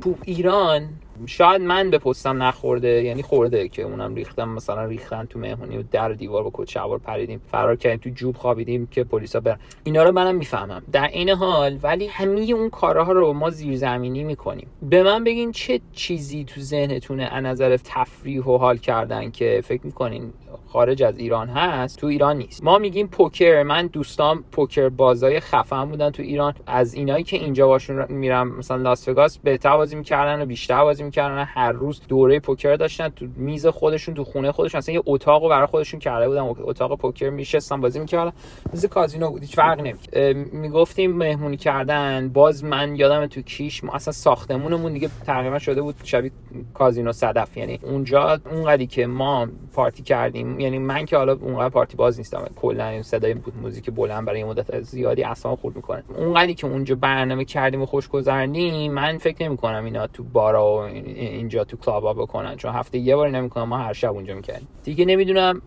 تو 0.00 0.14
ایران 0.24 0.88
شاید 1.26 1.62
من 1.62 1.90
به 1.90 1.98
پستم 1.98 2.42
نخورده 2.42 3.02
یعنی 3.02 3.22
خورده 3.22 3.68
که 3.68 3.82
اونم 3.82 4.14
ریختم 4.14 4.48
مثلا 4.48 4.84
ریختن 4.84 5.24
تو 5.24 5.38
مهمونی 5.38 5.78
و 5.78 5.82
در 5.92 6.08
دیوار 6.12 6.42
با 6.42 6.50
کت 6.54 6.70
شلوار 6.70 6.98
پریدیم 6.98 7.40
فرار 7.50 7.76
کردیم 7.76 7.98
تو 7.98 8.10
جوب 8.10 8.36
خوابیدیم 8.36 8.86
که 8.86 9.04
پلیسا 9.04 9.40
برن 9.40 9.58
اینا 9.84 10.02
رو 10.02 10.12
منم 10.12 10.34
می‌فهمم 10.34 10.82
در 10.92 11.08
این 11.08 11.30
حال 11.30 11.78
ولی 11.82 12.06
همه 12.06 12.40
اون 12.40 12.70
کارها 12.70 13.12
رو 13.12 13.32
ما 13.32 13.50
زیرزمینی 13.50 14.24
می‌کنیم. 14.24 14.68
به 14.82 15.02
من 15.02 15.24
بگین 15.24 15.52
چه 15.52 15.80
چیزی 15.92 16.44
تو 16.44 16.60
ذهنتونه 16.60 17.24
از 17.24 17.44
نظر 17.44 17.76
تفریح 17.76 18.44
و 18.44 18.56
حال 18.56 18.76
کردن 18.76 19.30
که 19.30 19.60
فکر 19.64 19.86
می‌کنین 19.86 20.32
خارج 20.66 21.02
از 21.02 21.18
ایران 21.18 21.48
هست 21.48 22.00
تو 22.00 22.06
ایران 22.06 22.36
نیست. 22.36 22.64
ما 22.64 22.78
میگیم 22.78 23.06
پوکر 23.06 23.62
من 23.62 23.86
دوستان 23.86 24.44
پوکر 24.52 24.88
بازای 24.88 25.40
خفن 25.40 25.84
بودن 25.84 26.10
تو 26.10 26.22
ایران. 26.22 26.54
از 26.66 26.94
اینایی 26.94 27.24
که 27.24 27.36
اینجا 27.36 27.66
باشون 27.66 28.12
میرم 28.12 28.56
مثلا 28.58 28.76
لاس 28.76 29.08
وگاس 29.08 29.38
بهتر 29.38 29.76
بازی 29.76 29.96
می‌کردن 29.96 30.42
و 30.42 30.46
بیشتر 30.46 30.82
بازی 30.82 31.02
می‌کردن 31.02 31.44
هر 31.44 31.72
روز 31.72 32.00
دوره 32.08 32.40
پوکر 32.40 32.76
داشتن 32.76 33.08
تو 33.08 33.26
میز 33.36 33.66
خودشون 33.66 34.14
تو 34.14 34.24
خونه 34.24 34.52
خودشون. 34.52 34.78
اصلا 34.78 34.94
یه 34.94 35.02
اتاقو 35.06 35.48
برای 35.48 35.66
خودشون 35.66 36.00
کرده 36.00 36.28
بودن. 36.28 36.54
اتاق 36.58 36.98
پوکر 36.98 37.30
میشستن 37.30 37.80
بازی 37.80 38.00
می‌کردن. 38.00 38.32
میز 38.72 38.86
کازینو 38.86 39.30
بود 39.30 39.40
هیچ 39.40 39.56
فرق 39.56 39.80
نمی‌کرد. 39.80 40.36
می‌گفتیم 40.36 41.12
مهمونی 41.12 41.56
کردن. 41.56 42.28
باز 42.28 42.64
من 42.64 42.96
یادم 42.96 43.26
تو 43.26 43.42
کیش 43.42 43.84
ما 43.84 43.92
اصلا 43.92 44.12
ساختمونمون 44.12 44.92
دیگه 44.92 45.10
تقریبا 45.26 45.58
شده 45.58 45.82
بود 45.82 45.94
شبیه 46.04 46.30
کازینو 46.74 47.12
صدف. 47.12 47.56
یعنی 47.56 47.78
اونجا 47.82 48.40
اونقدری 48.50 48.86
که 48.86 49.06
ما 49.06 49.48
پارتی 49.74 50.02
کردیم 50.02 50.43
یعنی 50.58 50.74
یعنی 50.74 50.86
من 50.86 51.04
که 51.04 51.16
حالا 51.16 51.32
اونقدر 51.32 51.68
پارتی 51.68 51.96
باز 51.96 52.18
نیستم 52.18 52.44
کلا 52.56 53.02
صدای 53.02 53.34
موزیک 53.62 53.90
بلند 53.90 54.24
برای 54.24 54.44
مدت 54.44 54.80
زیادی 54.80 55.22
اصلا 55.22 55.56
خورد 55.56 55.76
می‌کنه. 55.76 56.02
اونقدری 56.16 56.54
که 56.54 56.66
اونجا 56.66 56.94
برنامه 56.94 57.44
کردیم 57.44 57.82
و 57.82 57.86
خوش 57.86 58.08
گذرنیم 58.08 58.92
من 58.92 59.18
فکر 59.18 59.44
نمی 59.44 59.56
کنم 59.56 59.84
اینا 59.84 60.06
تو 60.06 60.22
بارا 60.22 60.74
و 60.74 60.78
اینجا 60.78 61.64
تو 61.64 61.76
کلابا 61.76 62.14
بکنن. 62.14 62.56
چون 62.56 62.72
هفته 62.72 62.98
یه 62.98 63.16
بار 63.16 63.30
نمی‌کنم 63.30 63.68
ما 63.68 63.78
هر 63.78 63.92
شب 63.92 64.12
اونجا 64.12 64.34
می‌کردیم. 64.34 64.68
دیگه 64.82 65.04
نمی‌دونم 65.04 65.62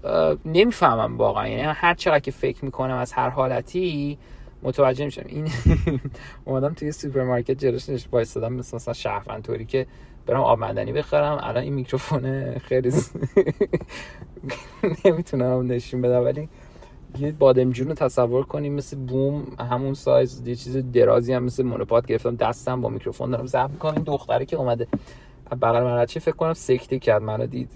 نمی‌فهمم 0.46 1.18
واقعا. 1.18 1.48
یعنی 1.48 1.62
هر 1.62 1.94
چقدر 1.94 2.20
که 2.20 2.32
فکر 2.32 2.66
می‌کنم 2.66 2.96
از 2.96 3.14
هر 3.14 3.30
حالتی 3.30 4.18
متوجه 4.64 5.06
میشم 5.06 5.24
این 5.26 5.48
اومدم 6.46 6.74
توی 6.74 6.92
سوپرمارکت 6.92 7.52
جلوش 7.52 7.90
نش 7.90 8.08
وایسادم 8.12 8.54
مثل 8.54 8.76
مثلا 8.76 8.94
شهروند 8.94 9.44
طوری 9.44 9.66
که 9.66 9.88
برم 10.28 10.42
آب 10.42 10.60
معدنی 10.60 10.92
بخرم. 10.92 11.40
الان 11.42 11.64
این 11.64 11.74
میکروفون 11.74 12.54
خیلی 12.60 12.92
نمی‌تونم 15.06 15.72
نشون 15.72 16.02
بدم. 16.02 16.24
ولی 16.24 16.50
یه 17.20 17.32
بادمجون 17.32 17.88
رو 17.88 17.94
تصور 17.94 18.44
کنیم 18.46 18.74
مثل 18.74 18.98
boom 18.98 19.44
همون 19.60 19.94
سایز 19.94 20.48
یه 20.48 20.56
چیز 20.56 20.92
درازی 20.92 21.34
هم 21.34 21.44
مثل 21.44 21.64
monopod 21.64 22.06
گرفتم. 22.08 22.36
دستم 22.36 22.82
با 22.82 22.90
میکروفون 22.90 23.32
دارم 23.32 23.46
ضبط 23.46 23.70
می‌کنم. 23.70 23.94
این 23.94 24.04
دختره 24.04 24.46
که 24.46 24.56
اومده. 24.56 24.88
بغل 25.62 25.84
من 25.84 26.06
چی 26.06 26.20
فکر 26.20 26.36
کنم 26.36 26.54
سکته 26.54 27.00
کرد 27.00 27.22
منو 27.22 27.46
دید. 27.48 27.70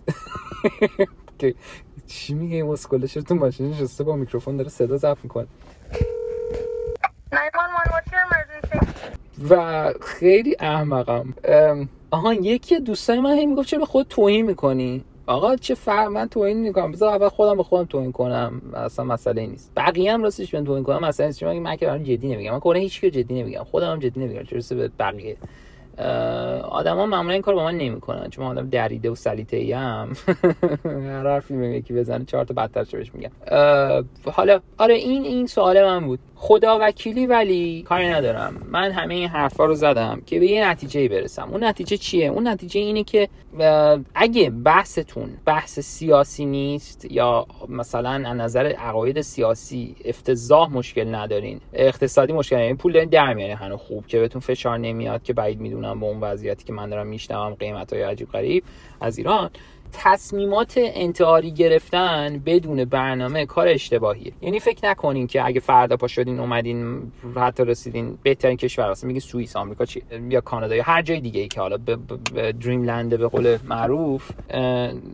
که 1.39 1.55
چی 2.07 2.33
میگه 2.33 2.55
این 2.55 2.65
اسکله 2.65 3.07
تو 3.07 3.35
ماشین 3.35 3.69
نشسته 3.69 4.03
با 4.03 4.15
میکروفون 4.15 4.57
داره 4.57 4.69
صدا 4.69 4.97
ضبط 4.97 5.17
می‌کنه. 5.23 5.47
و 9.49 9.93
خیلی 10.01 10.55
احمقم. 10.59 11.33
آها 12.11 12.33
یکی 12.33 12.79
دوستای 12.79 13.19
من 13.19 13.33
هی 13.33 13.45
می‌گفت 13.45 13.67
چرا 13.67 13.79
به 13.79 13.85
خود 13.85 14.05
توهین 14.09 14.45
می‌کنی؟ 14.45 15.03
آقا 15.27 15.55
چه 15.55 15.75
فرق 15.75 16.07
من 16.07 16.27
توهین 16.27 16.57
می‌کنم 16.57 16.91
بذار 16.91 17.09
اول 17.09 17.29
خودم 17.29 17.57
به 17.57 17.63
خودم 17.63 17.85
توهین 17.85 18.11
کنم. 18.11 18.61
اصلا 18.73 19.05
مسئله 19.05 19.45
نیست. 19.45 19.71
بقیه 19.75 20.13
هم 20.13 20.23
راستش 20.23 20.51
بیان 20.51 20.65
توهین 20.65 20.83
کنم 20.83 21.05
مثلا 21.05 21.25
نیست. 21.25 21.43
من 21.43 21.75
که 21.75 21.99
جدی 22.03 22.27
نمیگم. 22.27 22.51
من 22.51 22.59
کلا 22.59 22.79
هیچ 22.79 23.01
جدی 23.01 23.33
نمیگم. 23.33 23.63
خودم 23.63 23.91
هم 23.91 23.99
جدی 23.99 24.19
نمیگم. 24.19 24.43
چرا 24.43 24.77
به 24.77 24.91
بقیه. 24.99 25.37
آدما 26.63 27.05
معمولا 27.05 27.33
این 27.33 27.41
کار 27.41 27.55
با 27.55 27.63
من 27.63 27.77
نمی‌کنن. 27.77 28.29
چون 28.29 28.45
من 28.45 28.51
آدم 28.51 28.69
دریده 28.69 29.09
و 29.09 29.15
سلیته 29.15 29.57
ای 29.57 29.71
هم 29.73 30.11
هر 30.85 31.27
حرفی 31.27 31.55
یکی 31.55 31.93
بزنه 31.93 32.25
چهار 32.25 32.45
تا 32.45 32.53
بدتر 32.53 32.97
بهش 32.97 33.11
میگم. 33.13 33.31
حالا 34.25 34.59
آره 34.77 34.93
این 34.93 35.23
این 35.23 35.47
سوال 35.47 35.85
من 35.85 36.07
بود. 36.07 36.19
خدا 36.43 36.77
وکیلی 36.81 37.25
ولی 37.25 37.81
کاری 37.81 38.07
ندارم. 38.07 38.67
من 38.69 38.91
همه 38.91 39.13
این 39.13 39.27
حرفا 39.27 39.65
رو 39.65 39.75
زدم 39.75 40.21
که 40.25 40.39
به 40.39 40.45
یه 40.45 40.69
نتیجه 40.69 41.07
برسم. 41.07 41.49
اون 41.51 41.63
نتیجه 41.63 41.97
چیه؟ 41.97 42.27
اون 42.27 42.47
نتیجه 42.47 42.79
اینه 42.79 43.03
که 43.03 43.29
اگه 44.15 44.49
بحثتون 44.49 45.29
بحث 45.45 45.79
سیاسی 45.79 46.45
نیست 46.45 47.11
یا 47.11 47.47
مثلا 47.69 48.29
از 48.29 48.37
نظر 48.37 48.65
عقاید 48.65 49.21
سیاسی 49.21 49.95
افتضاح 50.05 50.69
مشکل 50.69 51.15
ندارین 51.15 51.61
اقتصادی 51.73 52.33
مشکل 52.33 52.55
ندارین 52.55 52.77
پول 52.77 53.05
در 53.05 53.33
میارین 53.33 53.57
هنو 53.57 53.77
خوب 53.77 54.07
که 54.07 54.19
بهتون 54.19 54.41
فشار 54.41 54.77
نمیاد 54.77 55.23
که 55.23 55.33
بعید 55.33 55.59
می‌دونم 55.59 55.99
با 55.99 56.07
اون 56.07 56.19
وضعیتی 56.19 56.63
که 56.63 56.73
من 56.73 56.89
دارم 56.89 57.07
میشنوم 57.07 57.53
قیمت 57.53 57.93
های 57.93 58.01
عجیب 58.01 58.31
غریب. 58.31 58.63
از 59.01 59.17
ایران 59.17 59.49
تصمیمات 59.93 60.73
انتحاری 60.77 61.51
گرفتن 61.51 62.41
بدون 62.45 62.85
برنامه 62.85 63.45
کار 63.45 63.67
اشتباهیه. 63.67 64.33
یعنی 64.41 64.59
فکر 64.59 64.89
نکنین 64.89 65.27
که 65.27 65.45
اگه 65.45 65.59
فردا 65.59 65.97
پا 65.97 66.07
شدین 66.07 66.39
اومدین 66.39 67.11
حتی 67.35 67.65
رسیدین 67.65 68.17
بهترین 68.23 68.57
کشور 68.57 68.91
هست 68.91 69.05
میگه 69.05 69.19
سوئیس 69.19 69.55
آمریکا 69.55 69.85
چی؟ 69.85 70.03
یا 70.29 70.41
کانادا 70.41 70.75
یا 70.75 70.83
هر 70.83 71.01
جای 71.01 71.19
دیگه 71.19 71.41
ای 71.41 71.47
که 71.47 71.61
حالا 71.61 71.77
به, 71.77 71.97
دریم 72.33 72.83
لند 72.83 73.17
به 73.17 73.27
قول 73.27 73.57
معروف 73.67 74.31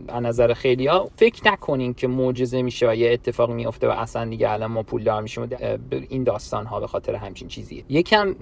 از 0.07 0.23
نظر 0.23 0.53
خیلی 0.53 0.87
ها 0.87 1.09
فکر 1.15 1.51
نکنین 1.51 1.93
که 1.93 2.07
معجزه 2.07 2.61
میشه 2.61 2.89
و 2.89 2.95
یه 2.95 3.11
اتفاق 3.11 3.51
میفته 3.51 3.87
و 3.87 3.91
اصلا 3.91 4.25
دیگه 4.25 4.51
الان 4.51 4.71
ما 4.71 4.83
پول 4.83 5.03
دار 5.03 5.21
میشیم 5.21 5.49
این 6.09 6.23
داستان 6.23 6.65
ها 6.65 6.79
به 6.79 6.87
خاطر 6.87 7.15
همچین 7.15 7.47
چیزیه. 7.47 7.83
یکم 7.89 8.35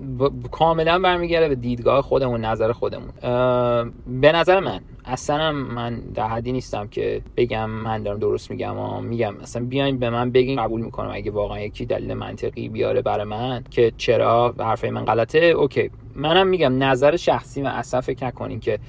کاملا 0.52 1.00
برمیگرده 1.00 1.50
به 1.50 1.56
دیدگاه 1.56 2.02
خودمون 2.02 2.46
نظر 2.46 2.72
خودمون. 2.72 3.12
به 4.22 4.32
نظر 4.32 4.60
من 4.60 4.82
اصلا 5.06 5.52
من 5.52 6.02
حدی 6.28 6.52
نیستم 6.52 6.88
که 6.88 7.22
بگم 7.38 7.70
من 7.70 8.04
دارم 8.04 8.20
درست 8.20 8.52
میگم 8.52 8.78
و 8.78 9.02
میگم. 9.02 9.38
اصلا 9.42 9.66
بیاین 9.66 9.98
به 9.98 10.10
من 10.10 10.32
بگین 10.32 10.62
قبول 10.62 10.82
می‌کنم. 10.82 11.12
اگه 11.14 11.32
واقعا 11.32 11.60
یکی 11.60 11.86
دلیل 11.86 12.14
منطقی 12.14 12.70
بیاره 12.70 13.02
برای 13.02 13.26
من 13.26 13.64
که 13.70 13.94
چرا 13.98 14.56
حرفای 14.60 14.90
من 14.90 15.06
غلطه 15.06 15.38
اوکی. 15.38 15.90
منم 16.16 16.48
میگم 16.48 16.84
نظر 16.84 17.16
شخصی 17.16 17.62
و 17.62 17.68
اصلا 17.68 18.02
فکر 18.02 18.26
نکنین 18.26 18.60
که 18.60 18.80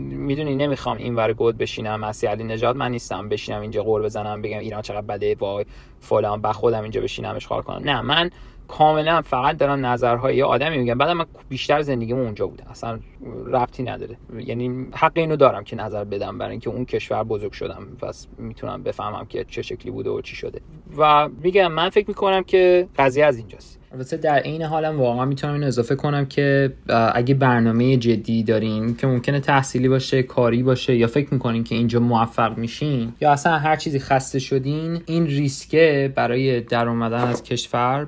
می‌دونی 0.00 0.54
نمی‌خوام 0.56 0.96
این 0.96 1.14
ور 1.14 1.32
گود 1.32 1.58
بشینم 1.58 2.00
مسیح 2.00 2.30
علی 2.30 2.44
نجات 2.44 2.76
من 2.76 2.90
نیستم 2.90 3.28
بشینم 3.28 3.60
اینجا 3.60 3.82
قور 3.82 4.02
بزنم 4.02 4.42
بگم 4.42 4.58
ایران 4.58 4.82
چقدر 4.82 5.06
بده 5.06 5.36
وای 5.38 5.64
فلان 6.00 6.40
با 6.40 6.52
خودم 6.52 6.82
اینجا 6.82 7.00
بشینم 7.00 7.36
اشغال 7.36 7.62
کنم. 7.62 7.82
نه 7.84 8.00
من 8.00 8.30
کاملا 8.68 9.22
فقط 9.22 9.56
دارم 9.56 9.86
نظرهای 9.86 10.36
یه 10.36 10.44
آدمی 10.44 10.78
میگم. 10.78 10.98
بعد 10.98 11.10
من 11.10 11.24
بیشتر 11.48 11.82
زندگیمو 11.82 12.22
اونجا 12.22 12.46
بوده. 12.46 12.70
اصلا 12.70 12.98
ربطی 13.46 13.82
نداره. 13.82 14.16
یعنی 14.38 14.86
حق 14.92 15.12
اینو 15.14 15.36
دارم 15.36 15.64
که 15.64 15.76
نظر 15.76 16.04
بدم 16.04 16.38
برای 16.38 16.50
اینکه 16.50 16.70
اون 16.70 16.84
کشور 16.84 17.24
بزرگ 17.24 17.52
شدم. 17.52 17.86
پس 18.02 18.26
می‌تونم 18.38 18.82
بفهمم 18.82 19.26
که 19.26 19.44
چه 19.44 19.62
شکلی 19.62 19.90
بوده 19.90 20.10
و 20.10 20.20
چی 20.20 20.36
شده. 20.36 20.60
و 20.98 21.28
میگم 21.42 21.72
من 21.72 21.88
فکر 21.88 22.08
می‌کنم 22.08 22.42
که 22.42 22.88
قضیه 22.98 23.24
از 23.24 23.38
اینجاست. 23.38 23.80
البته 23.94 24.16
در 24.16 24.42
این 24.42 24.62
حالم 24.62 25.00
واقعا 25.00 25.24
می‌تونم 25.24 25.52
اینو 25.52 25.66
اضافه 25.66 25.94
کنم 25.94 26.26
که 26.26 26.72
اگه 27.14 27.34
برنامه 27.34 27.96
جدی 27.96 28.42
دارین 28.42 28.96
که 28.96 29.06
ممکنه 29.06 29.40
تحصیلی 29.40 29.88
باشه 29.88 30.22
کاری 30.22 30.62
باشه 30.62 30.96
یا 30.96 31.06
فکر 31.06 31.34
می‌کنین 31.34 31.64
که 31.64 31.74
اینجا 31.74 32.00
موفق 32.00 32.58
میشین 32.58 33.12
یا 33.20 33.32
اصلا 33.32 33.58
هر 33.58 33.76
چیزی 33.76 33.98
خسته 33.98 34.38
شدین 34.38 35.02
این 35.06 35.26
ریسکه 35.26 36.12
برای 36.14 36.60
در 36.60 36.88
اومدن 36.88 37.24
از 37.24 37.42
کشور 37.42 38.06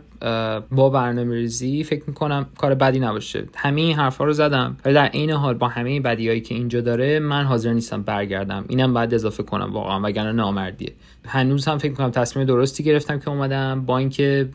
با 0.71 0.91
برنامه 0.91 1.35
ریزی 1.35 1.85
فکر 1.85 2.03
می‌کنم 2.07 2.47
کار 2.59 2.75
بدی 2.75 2.99
نباشه. 2.99 3.45
همه 3.57 3.81
این 3.81 3.97
حرفا 3.97 4.25
رو 4.25 4.33
زدم. 4.33 4.77
ولی 4.85 4.95
در 4.95 5.11
این 5.13 5.31
حال 5.31 5.55
با 5.55 5.69
همه 5.69 6.01
بدیهایی 6.01 6.41
که 6.41 6.55
اینجا 6.55 6.81
داره 6.81 7.19
من 7.19 7.45
حاضر 7.45 7.73
نیستم 7.73 8.03
برگردم. 8.03 8.65
اینم 8.69 8.95
بعد 8.95 9.15
اضافه 9.15 9.43
کنم 9.43 9.73
واقعا 9.73 10.01
وگرنه 10.01 10.33
نامردیه. 10.33 10.93
هنوز 11.27 11.69
هم 11.69 11.79
فکر 11.79 11.91
می‌کنم 11.91 12.11
تصمیم 12.11 12.47
درستی 12.47 12.85
گرفتم 12.85 13.19
که 13.19 13.29
اومدم 13.29 13.85
با 13.87 13.99
اینکه 13.99 14.49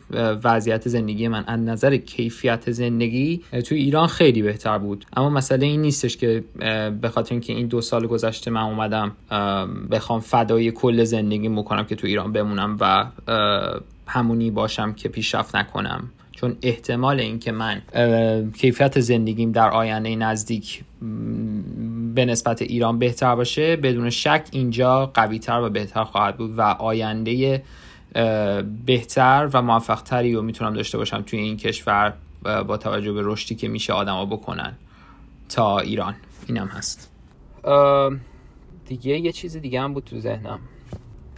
وضعیت 0.44 0.88
زندگی 0.88 1.21
من 1.28 1.44
از 1.46 1.60
نظر 1.60 1.96
کیفیت 1.96 2.70
زندگی 2.70 3.40
تو 3.64 3.74
ایران 3.74 4.06
خیلی 4.06 4.42
بهتر 4.42 4.78
بود. 4.78 5.04
اما 5.16 5.30
مسئله 5.30 5.66
این 5.66 5.82
نیستش 5.82 6.16
که 6.16 6.44
به 7.00 7.08
خاطر 7.08 7.34
اینکه 7.34 7.52
این 7.52 7.66
دو 7.66 7.80
سال 7.80 8.06
گذشته 8.06 8.50
من 8.50 8.62
اومدم 8.62 9.12
بخوام 9.90 10.20
فدای 10.20 10.70
کل 10.70 11.04
زندگی 11.04 11.48
بکنم 11.48 11.84
که 11.84 11.94
تو 11.94 12.06
ایران 12.06 12.32
بمونم 12.32 12.76
و 12.80 13.06
همونی 14.06 14.50
باشم 14.50 14.92
که 14.92 15.08
پیشرفت 15.08 15.56
نکنم. 15.56 16.10
چون 16.32 16.56
احتمال 16.62 17.20
اینکه 17.20 17.52
من 17.52 17.82
کیفیت 18.52 19.00
زندگیم 19.00 19.52
در 19.52 19.70
آینده 19.70 20.16
نزدیک 20.16 20.84
به 22.14 22.24
نسبت 22.24 22.62
ایران 22.62 22.98
بهتر 22.98 23.34
باشه 23.34 23.76
بدون 23.76 24.10
شک 24.10 24.46
اینجا 24.50 25.06
قویتر 25.06 25.60
و 25.60 25.70
بهتر 25.70 26.04
خواهد 26.04 26.36
بود 26.36 26.58
و 26.58 26.60
آینده 26.60 27.62
بهتر 28.86 29.50
و 29.52 29.62
موفقتری 29.62 30.34
رو 30.34 30.42
می‌تونم 30.42 30.74
داشته 30.74 30.98
باشم 30.98 31.22
توی 31.22 31.38
این 31.38 31.56
کشور 31.56 32.14
با 32.42 32.76
توجه 32.76 33.12
به 33.12 33.20
رشدی 33.24 33.54
که 33.54 33.68
میشه 33.68 33.92
آدما 33.92 34.26
بکنن 34.26 34.74
تا 35.48 35.78
ایران. 35.78 36.14
اینم 36.46 36.66
هست. 36.66 37.10
دیگه 38.86 39.18
یه 39.18 39.32
چیز 39.32 39.56
دیگه 39.56 39.80
هم 39.80 39.94
بود 39.94 40.04
تو 40.04 40.20
ذهنم. 40.20 40.58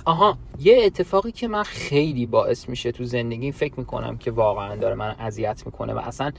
آها 0.05 0.39
یه 0.61 0.83
اتفاقی 0.85 1.33
که 1.33 1.49
من 1.49 1.63
خیلی 1.63 2.27
باعث 2.27 2.69
میشه 2.69 2.93
تو 2.93 3.05
زندگی 3.05 3.53
فکر 3.53 3.75
می‌کنم 3.77 4.19
که 4.19 4.31
واقعا 4.31 4.77
داره 4.77 4.95
من 4.95 5.17
اذیت 5.19 5.63
می‌کنه 5.67 5.93
و 5.95 5.99
اصلا 5.99 6.33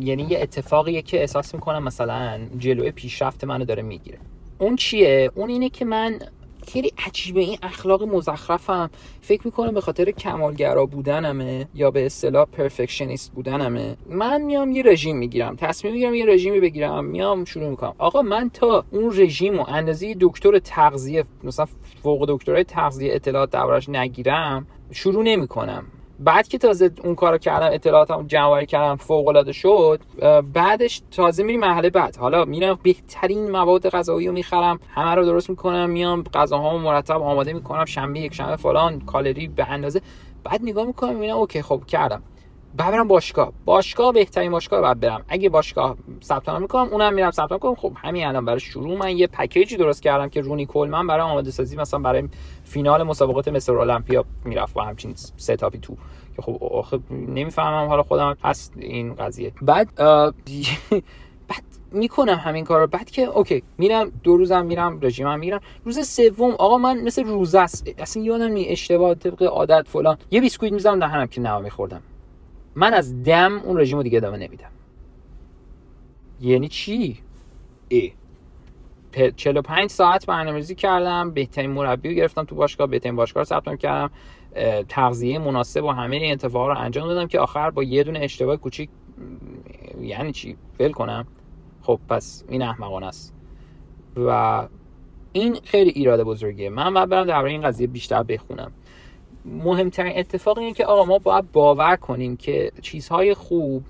یعنی 0.00 0.22
یه 0.22 0.38
اتفاقیه 0.42 1.02
که 1.02 1.20
احساس 1.20 1.54
می‌کنم 1.54 1.82
مثلا 1.82 2.40
جلوی 2.58 2.90
پیشرفت 2.90 3.44
منو 3.44 3.64
داره 3.64 3.82
می‌گیره. 3.82 4.18
اون 4.58 4.76
چیه؟ 4.76 5.30
اون 5.34 5.48
اینه 5.48 5.68
که 5.68 5.84
من 5.84 6.18
خیلی 6.68 6.92
عجیبه. 7.06 7.40
این 7.40 7.58
اخلاق 7.62 8.02
مزخرفم. 8.02 8.90
فکر 9.20 9.40
می‌کنم 9.44 9.74
به 9.74 9.80
خاطر 9.80 10.10
کمالگرا 10.10 10.86
بودنمه 10.86 11.68
یا 11.74 11.90
به 11.90 12.06
اصطلاح 12.06 12.44
پرفکشنیست 12.44 13.32
بودنمه. 13.32 13.96
من 14.08 14.42
میام 14.42 14.72
یه 14.72 14.82
رژیم 14.82 15.16
می‌گیرم. 15.16 15.56
تصمیم 15.56 15.92
می‌گیرم 15.92 16.14
یه 16.14 16.26
رژیمی 16.26 16.60
بگیرم. 16.60 17.04
میام 17.04 17.44
شروع 17.44 17.68
می‌کنم. 17.68 17.94
آقا 17.98 18.22
من 18.22 18.50
تا 18.50 18.84
اون 18.90 19.12
رژیم 19.16 19.60
و 19.60 19.64
اندازه 19.68 20.16
دکتر 20.20 20.58
تغذیه 20.58 21.24
مثلا 21.44 21.66
فوق 22.02 22.24
دکترای 22.28 22.64
تغذیه 22.64 23.14
اطلاعات 23.14 23.50
دربارش 23.50 23.88
نگیرم 23.88 24.66
شروع 24.90 25.22
نمی‌کنم. 25.22 25.84
بعد 26.24 26.48
که 26.48 26.58
تازه 26.58 26.90
اون 27.04 27.14
کارو 27.14 27.38
کردم 27.38 27.68
اطلاعاتم 27.72 28.26
جمع 28.26 28.64
کردم 28.64 28.96
فوق 28.96 29.28
العاده 29.28 29.52
شد 29.52 30.00
بعدش 30.52 31.02
تازه 31.10 31.42
میریم 31.42 31.60
مرحله 31.60 31.90
بعد. 31.90 32.16
حالا 32.16 32.44
میرم 32.44 32.78
بهترین 32.82 33.50
مواد 33.50 33.88
غذایی 33.88 34.26
رو 34.26 34.32
می‌خرم 34.32 34.80
همه 34.94 35.14
رو 35.14 35.24
درست 35.24 35.50
می‌کنم 35.50 35.90
میام 35.90 36.22
غذاهامو 36.22 36.78
مرتب 36.78 37.22
آماده 37.22 37.52
می‌کنم 37.52 37.84
شنبه 37.84 38.20
یک 38.20 38.34
شنبه 38.34 38.56
فلان 38.56 39.00
کالری 39.00 39.48
به 39.48 39.70
اندازه. 39.70 40.00
بعد 40.44 40.60
نگاه 40.62 40.86
می‌کنم 40.86 41.14
می‌بینم 41.14 41.36
اوکی 41.36 41.62
خب 41.62 41.82
کردم. 41.86 42.22
بعد 42.76 42.92
برم 42.92 43.08
باشگاه. 43.08 43.52
باشگاه 43.64 44.12
بهترین 44.12 44.50
باشگاه 44.50 44.80
بعد 44.80 45.00
برم. 45.00 45.24
اگه 45.28 45.48
باشگاه 45.48 45.96
ثبت 46.22 46.48
نام 46.48 46.62
می‌کنم 46.62 46.88
اونم 46.92 47.14
میرم 47.14 47.30
ثبت 47.30 47.50
نام 47.50 47.60
کنم 47.60 47.74
خب 47.74 47.92
همین 47.96 48.26
الان 48.26 48.44
برای 48.44 48.60
شروع 48.60 48.98
من 48.98 49.16
یه 49.16 49.26
پکیجی 49.26 49.76
درست 49.76 50.02
کردم 50.02 50.28
که 50.28 50.40
رونی 50.40 50.66
کولمن 50.66 51.06
برای 51.06 51.22
آماده 51.22 51.50
سازی 51.50 51.76
مثلا 51.76 52.00
برای 52.00 52.28
فینال 52.72 53.02
مسابقات 53.02 53.48
مصر 53.48 53.72
المپیا 53.72 54.24
می‌رفت 54.44 54.74
با 54.74 54.82
همچین 54.84 55.14
ستاپی 55.36 55.78
تو. 55.78 55.96
که 56.36 56.42
خب 56.42 56.64
آخه 56.64 56.98
نمی‌فهمم 57.10 57.88
حالا 57.88 58.02
خودم 58.02 58.36
هست 58.44 58.72
این 58.76 59.14
قضیه. 59.14 59.52
بعد 59.62 59.94
بعد 61.48 61.64
می‌کنم 61.92 62.34
همین 62.34 62.64
کار 62.64 62.80
رو 62.80 62.86
بعد 62.86 63.10
که 63.10 63.22
اوکی 63.22 63.62
میرم 63.78 64.12
دو 64.22 64.36
روزم 64.36 64.66
میرم 64.66 64.98
رژیمم 65.02 65.38
میرم. 65.38 65.60
روز 65.84 66.08
سوم 66.08 66.50
آقا 66.50 66.78
من 66.78 67.00
مثل 67.02 67.24
روز 67.24 67.54
است. 67.54 67.88
اصلا 67.98 68.22
یادم 68.22 68.52
نی 68.52 68.68
اشتباه 68.68 69.14
طبق 69.14 69.42
عادت 69.42 69.88
فلان. 69.88 70.18
یه 70.30 70.40
بیسکویت 70.40 70.72
می‌زنم 70.72 71.00
دهنم 71.00 71.26
که 71.26 71.40
نه 71.40 71.58
میخوردم. 71.58 72.02
من 72.74 72.94
از 72.94 73.22
دم 73.22 73.60
اون 73.64 73.80
رژیم 73.80 73.96
رو 73.96 74.02
دیگه 74.02 74.18
ادامه 74.18 74.36
نمیدم. 74.36 74.70
یعنی 76.40 76.68
چی؟ 76.68 77.18
ای. 77.88 78.12
45 79.36 79.90
ساعت 79.90 80.26
برنامه‌ریزی 80.26 80.74
کردم. 80.74 81.30
بهترین 81.30 81.70
مربی 81.70 82.08
رو 82.08 82.14
گرفتم 82.14 82.44
تو 82.44 82.54
باشگاه 82.54 82.86
بهترین 82.86 83.16
باشگاه 83.16 83.40
رو 83.40 83.44
ثبت 83.44 83.78
کردم. 83.78 84.10
تغذیه 84.88 85.38
مناسب 85.38 85.84
و 85.84 85.90
همه 85.90 86.16
این 86.16 86.32
اتفاقا 86.32 86.68
رو 86.68 86.78
انجام 86.78 87.08
دادم 87.08 87.26
که 87.26 87.38
آخر 87.38 87.70
با 87.70 87.82
یه 87.82 88.02
دونه 88.04 88.18
اشتباه 88.18 88.56
کوچیک 88.56 88.90
یعنی 90.00 90.32
چی؟ 90.32 90.56
ول 90.80 90.92
کنم. 90.92 91.26
خب 91.82 92.00
پس 92.08 92.44
این 92.48 92.62
احمقانه 92.62 93.06
است. 93.06 93.34
و 94.16 94.68
این 95.32 95.58
خیلی 95.64 95.90
ایراد 95.90 96.22
بزرگیه. 96.22 96.70
من 96.70 96.94
باید 96.94 97.08
برم 97.08 97.26
درباره 97.26 97.50
این 97.50 97.62
قضیه 97.62 97.86
بیشتر 97.86 98.22
بخونم. 98.22 98.72
مهمترین 99.44 100.18
اتفاق 100.18 100.58
اینه 100.58 100.72
که 100.72 100.86
آقا 100.86 101.04
ما 101.04 101.18
باید 101.18 101.52
باور 101.52 101.96
کنیم 101.96 102.36
که 102.36 102.72
چیزهای 102.82 103.34
خوب 103.34 103.82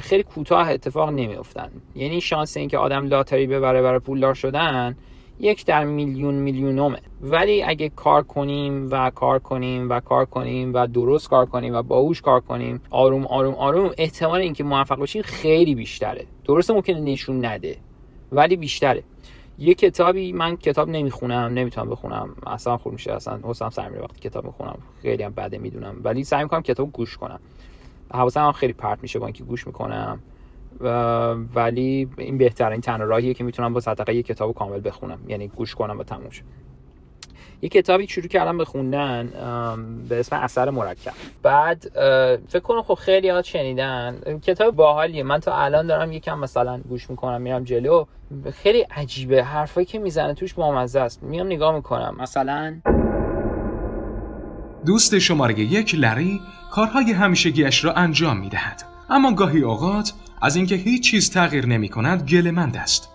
خیلی 0.00 0.22
کوتاه 0.22 0.70
اتفاق 0.70 1.08
نمیافتن. 1.08 1.70
یعنی 1.94 2.20
شانس 2.20 2.56
اینکه 2.56 2.78
آدم 2.78 3.06
لاتاری 3.06 3.46
ببره 3.46 3.82
برای 3.82 3.98
پولدار 3.98 4.34
شدن 4.34 4.96
یک 5.40 5.66
در 5.66 5.84
میلیون 5.84 6.34
میلیونومه. 6.34 6.98
ولی 7.22 7.62
اگه 7.62 7.88
کار 7.88 8.22
کنیم 8.22 8.88
و 8.90 9.10
کار 9.10 9.38
کنیم 9.38 9.90
و 9.90 10.00
کار 10.00 10.24
کنیم 10.24 10.74
و 10.74 10.86
درست 10.86 11.28
کار 11.28 11.46
کنیم 11.46 11.74
و 11.74 11.82
باهوش 11.82 12.20
کار 12.20 12.40
کنیم 12.40 12.80
آروم 12.90 13.26
آروم 13.26 13.54
آروم 13.54 13.90
احتمال 13.98 14.40
اینکه 14.40 14.64
موفق 14.64 14.96
باشیم 14.96 15.22
خیلی 15.22 15.74
بیشتره. 15.74 16.26
درسته 16.44 16.74
ممکنه 16.74 17.00
نشون 17.00 17.44
نده 17.44 17.76
ولی 18.32 18.56
بیشتره. 18.56 19.02
یه 19.58 19.74
کتابی 19.74 20.32
من 20.32 20.56
کتاب 20.56 20.88
نمی‌خونم 20.88 21.52
نمی‌تونم 21.54 21.90
بخونم. 21.90 22.36
اصلا 22.46 22.76
خود 22.76 22.92
میشه 22.92 23.12
اصلا 23.12 23.40
حسام 23.44 23.70
سر 23.70 23.88
میره 23.88 24.02
وقتی 24.02 24.20
کتاب 24.20 24.44
می‌خونم. 24.44 24.78
خیلی 25.02 25.22
هم 25.22 25.32
بده 25.32 25.58
می‌دونم. 25.58 26.00
ولی 26.04 26.24
سعی 26.24 26.42
می‌کنم 26.42 26.62
کتاب 26.62 26.92
گوش 26.92 27.16
کنم. 27.16 27.40
حواسم 28.12 28.44
هم 28.44 28.52
خیلی 28.52 28.72
پرت 28.72 28.98
میشه 29.02 29.18
با 29.18 29.26
اینکه 29.26 29.44
گوش 29.44 29.66
می‌کنم. 29.66 30.20
و- 30.80 30.88
ولی 31.54 32.08
این 32.18 32.38
بهترین 32.38 32.80
تنها 32.80 33.04
راهیه 33.04 33.34
که 33.34 33.44
می‌تونم 33.44 33.72
با 33.72 33.80
صدقه 33.80 34.14
یه 34.14 34.22
کتاب 34.22 34.54
کامل 34.54 34.80
بخونم. 34.84 35.18
یعنی 35.28 35.48
گوش 35.48 35.74
کنم 35.74 35.98
و 35.98 36.04
تموم 36.04 36.30
شه. 36.30 36.42
یه 37.62 37.68
کتابی 37.68 38.06
شروع 38.06 38.26
کردم 38.26 38.58
به 38.58 38.64
خوندن 38.64 39.28
به 40.08 40.20
اسم 40.20 40.36
اثر 40.36 40.70
مرکب. 40.70 41.12
بعد 41.42 41.90
فکر 42.48 42.62
کنم 42.62 42.82
خب 42.82 42.94
خیلی 42.94 43.28
ها 43.28 43.42
شنیدن. 43.42 44.16
کتاب 44.42 44.76
باحالیه. 44.76 45.22
من 45.22 45.38
تا 45.38 45.56
الان 45.56 45.86
دارم 45.86 46.12
یکم 46.12 46.38
مثلا 46.38 46.80
گوش 46.88 47.10
می‌کنم 47.10 47.42
میرم 47.42 47.64
جلو. 47.64 48.04
خیلی 48.52 48.80
عجیبه. 48.80 49.44
حرفایی 49.44 49.86
که 49.86 49.98
می‌زنه 49.98 50.34
توش 50.34 50.54
بامزه 50.54 51.00
است. 51.00 51.22
میام 51.22 51.46
نگاه 51.46 51.74
می‌کنم. 51.74 52.16
مثلا؟ 52.18 52.80
دوست 54.86 55.18
شماره 55.18 55.60
یک 55.60 55.94
لری 55.94 56.40
کارهای 56.72 57.12
همیشگیش 57.12 57.84
را 57.84 57.92
انجام 57.92 58.36
می 58.36 58.48
دهد. 58.48 58.82
اما 59.10 59.32
گاهی 59.32 59.60
اوقات 59.60 60.12
از 60.42 60.56
اینکه 60.56 60.74
هیچ 60.74 61.10
چیز 61.10 61.30
تغییر 61.30 61.66
نمی 61.66 61.88
کند 61.88 62.22
گلمند 62.22 62.76
است. 62.76 63.08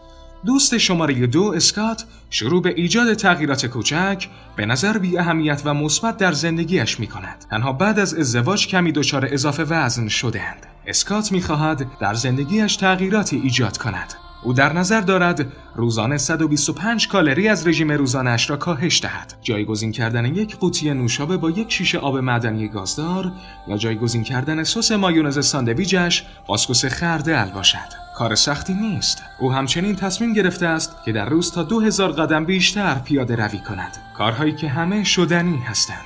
دوست 0.46 0.78
شماره 0.78 1.28
دو 1.28 1.54
اسکات 1.56 2.06
شروع 2.30 2.62
به 2.62 2.74
ایجاد 2.76 3.14
تغییرات 3.14 3.66
کوچک 3.66 4.28
به 4.56 4.66
نظر 4.66 4.98
بی 4.98 5.18
اهمیت 5.18 5.62
و 5.66 5.74
مثبت 5.74 6.18
در 6.18 6.32
زندگیش 6.32 7.00
می 7.00 7.08
کند. 7.08 7.46
تنها 7.50 7.74
بعد 7.74 8.00
از 8.00 8.14
ازدواج 8.14 8.68
کمی 8.68 8.92
دچار 8.92 9.28
اضافه 9.32 9.64
وزن 9.64 10.08
شدهاند. 10.08 10.66
اسکات 10.88 11.32
می 11.32 11.42
خواهد 11.42 11.86
در 12.00 12.14
زندگیش 12.14 12.76
تغییراتی 12.76 13.42
ایجاد 13.44 13.78
کند. 13.78 14.14
او 14.44 14.54
در 14.54 14.74
نظر 14.74 15.02
دارد 15.02 15.46
روزانه 15.76 16.18
125 16.18 17.08
کالری 17.08 17.48
از 17.48 17.68
رژیم 17.68 17.92
روزانش 17.92 18.50
را 18.50 18.58
کاهش 18.58 19.02
دهد. 19.02 19.34
جایگزین 19.42 19.92
کردن 19.92 20.26
یک 20.26 20.58
قوطی 20.58 20.94
نوشابه 20.94 21.38
با 21.38 21.50
یک 21.50 21.74
شیشه 21.74 21.98
آب 21.98 22.18
معدنی 22.18 22.68
گازدار 22.68 23.32
یا 23.68 23.78
جایگزین 23.78 24.24
کردن 24.24 24.64
سس 24.64 24.92
مایونز 24.92 25.46
ساندویچش 25.46 26.26
با 26.48 26.58
سس 26.58 26.86
خردل 26.86 27.46
باشد. 27.46 28.08
کار 28.18 28.36
سختی 28.36 28.74
نیست. 28.74 29.24
او 29.40 29.54
همچنین 29.54 29.96
تصمیم 29.96 30.34
گرفته 30.34 30.68
است 30.68 30.96
که 31.06 31.12
در 31.12 31.30
روز 31.30 31.52
تا 31.52 31.64
2000 31.64 32.12
قدم 32.12 32.46
بیشتر 32.46 32.96
پیاده 32.96 33.36
روی 33.36 33.60
کند. 33.60 33.98
کارهایی 34.18 34.56
که 34.56 34.68
همه 34.70 35.04
شدنی 35.04 35.58
هستند. 35.58 36.06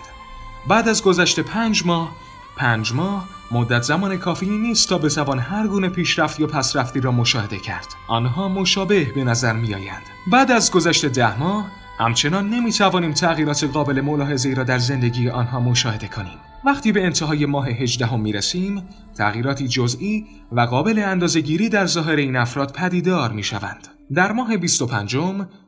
بعد 0.67 0.89
از 0.89 1.03
گذشت 1.03 1.39
پنج 1.39 1.85
ماه 1.85 2.11
پنج 2.57 2.93
ماه 2.93 3.40
مدت 3.51 3.81
زمان 3.81 4.17
کافی 4.17 4.49
نیست 4.49 4.89
تا 4.89 4.97
بتوان 4.97 5.39
هر 5.39 5.67
گونه 5.67 5.89
پیشرفت 5.89 6.39
یا 6.39 6.47
پسرفتی 6.47 7.01
را 7.01 7.11
مشاهده 7.11 7.57
کرد. 7.57 7.87
آنها 8.07 8.47
مشابه 8.49 9.03
به 9.15 9.23
نظر 9.23 9.53
می 9.53 9.73
آیند. 9.73 10.03
بعد 10.31 10.51
از 10.51 10.71
گذشت 10.71 11.05
ده 11.05 11.39
ماه 11.39 11.71
همچنان 11.99 12.49
نمی 12.49 12.71
توانیم 12.71 13.13
تغییرات 13.13 13.63
قابل 13.63 14.01
ملاحظه 14.01 14.53
را 14.53 14.63
در 14.63 14.77
زندگی 14.77 15.29
آنها 15.29 15.59
مشاهده 15.59 16.07
کنیم. 16.07 16.37
وقتی 16.65 16.91
به 16.91 17.05
انتهای 17.05 17.45
ماه 17.45 17.67
هجدهم 17.67 18.21
می 18.21 18.33
رسیم 18.33 18.83
تغییراتی 19.17 19.67
جزئی 19.67 20.25
و 20.51 20.61
قابل 20.61 20.99
اندازهگیری 20.99 21.69
در 21.69 21.85
ظاهر 21.85 22.15
این 22.15 22.35
افراد 22.35 22.73
پدیدار 22.73 23.31
می 23.31 23.43
شوند 23.43 23.87
در 24.13 24.31
ماه 24.31 24.57
25 24.57 25.17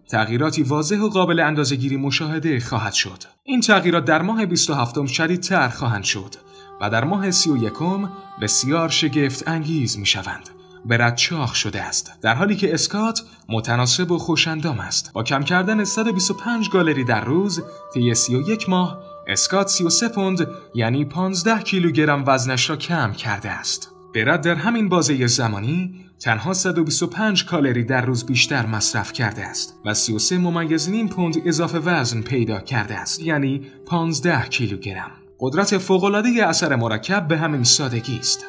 تغییراتی 0.10 0.64
واضح 0.64 0.98
و 0.98 1.10
قابل 1.10 1.40
اندازهگیری 1.40 1.98
مشاهده 1.98 2.60
خواهد 2.60 2.94
شد. 2.94 3.24
این 3.44 3.62
تغییرات 3.62 4.06
در 4.06 4.22
ماه 4.22 4.46
27 4.46 5.06
شدیدتر 5.06 5.70
خواهند 5.70 6.04
شد. 6.04 6.36
و 6.82 6.90
در 6.90 7.04
ماه 7.04 7.32
سی 7.32 7.50
و 7.50 7.58
یکم 7.58 8.10
بسیار 8.42 8.90
شگفت 8.90 9.48
انگیز 9.48 10.00
می 10.00 10.06
شوند. 10.06 10.50
برد 10.86 11.16
چاخ 11.16 11.56
شده 11.56 11.84
است 11.84 12.12
در 12.22 12.36
حالی 12.36 12.56
که 12.56 12.74
اسکات 12.74 13.22
متناسب 13.50 14.12
و 14.12 14.18
خوشندام 14.18 14.80
است. 14.80 15.14
با 15.14 15.24
کم 15.24 15.44
کردن 15.44 15.84
125 15.84 16.70
گالری 16.70 17.04
در 17.04 17.26
روز 17.26 17.64
طی 17.94 18.16
31 18.16 18.70
ماه 18.70 19.00
اسکات 19.28 19.68
33 19.68 20.10
پوند 20.10 20.48
یعنی 20.76 21.06
15 21.06 21.60
کیلوگرم 21.60 22.24
وزنش 22.28 22.70
را 22.70 22.76
کم 22.76 23.12
کرده 23.12 23.50
است. 23.50 23.90
برد 24.16 24.42
در 24.42 24.56
همین 24.56 24.90
بازه 24.90 25.28
زمانی 25.28 26.06
تنها 26.20 26.54
125 26.54 27.46
کالری 27.46 27.84
در 27.84 28.06
روز 28.06 28.26
بیشتر 28.26 28.66
مصرف 28.66 29.14
کرده 29.14 29.46
است 29.46 29.80
و 29.86 29.94
33 29.94 30.38
ممیز 30.38 30.90
نیم 30.90 31.08
پوند 31.08 31.36
اضافه 31.46 31.80
وزن 31.80 32.22
پیدا 32.22 32.60
کرده 32.60 32.96
است 32.96 33.20
یعنی 33.20 33.62
15 33.86 34.48
کیلوگرم. 34.50 35.12
قدرت 35.40 35.78
فوق‌العاده 35.78 36.30
اثر 36.48 36.76
مرکب 36.76 37.28
به 37.28 37.38
همین 37.38 37.64
سادگی 37.64 38.18
است. 38.18 38.46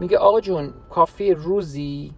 میگه 0.00 0.18
آقا 0.18 0.40
جون 0.40 0.74
کافی 0.90 1.34
روزی؟ 1.34 2.12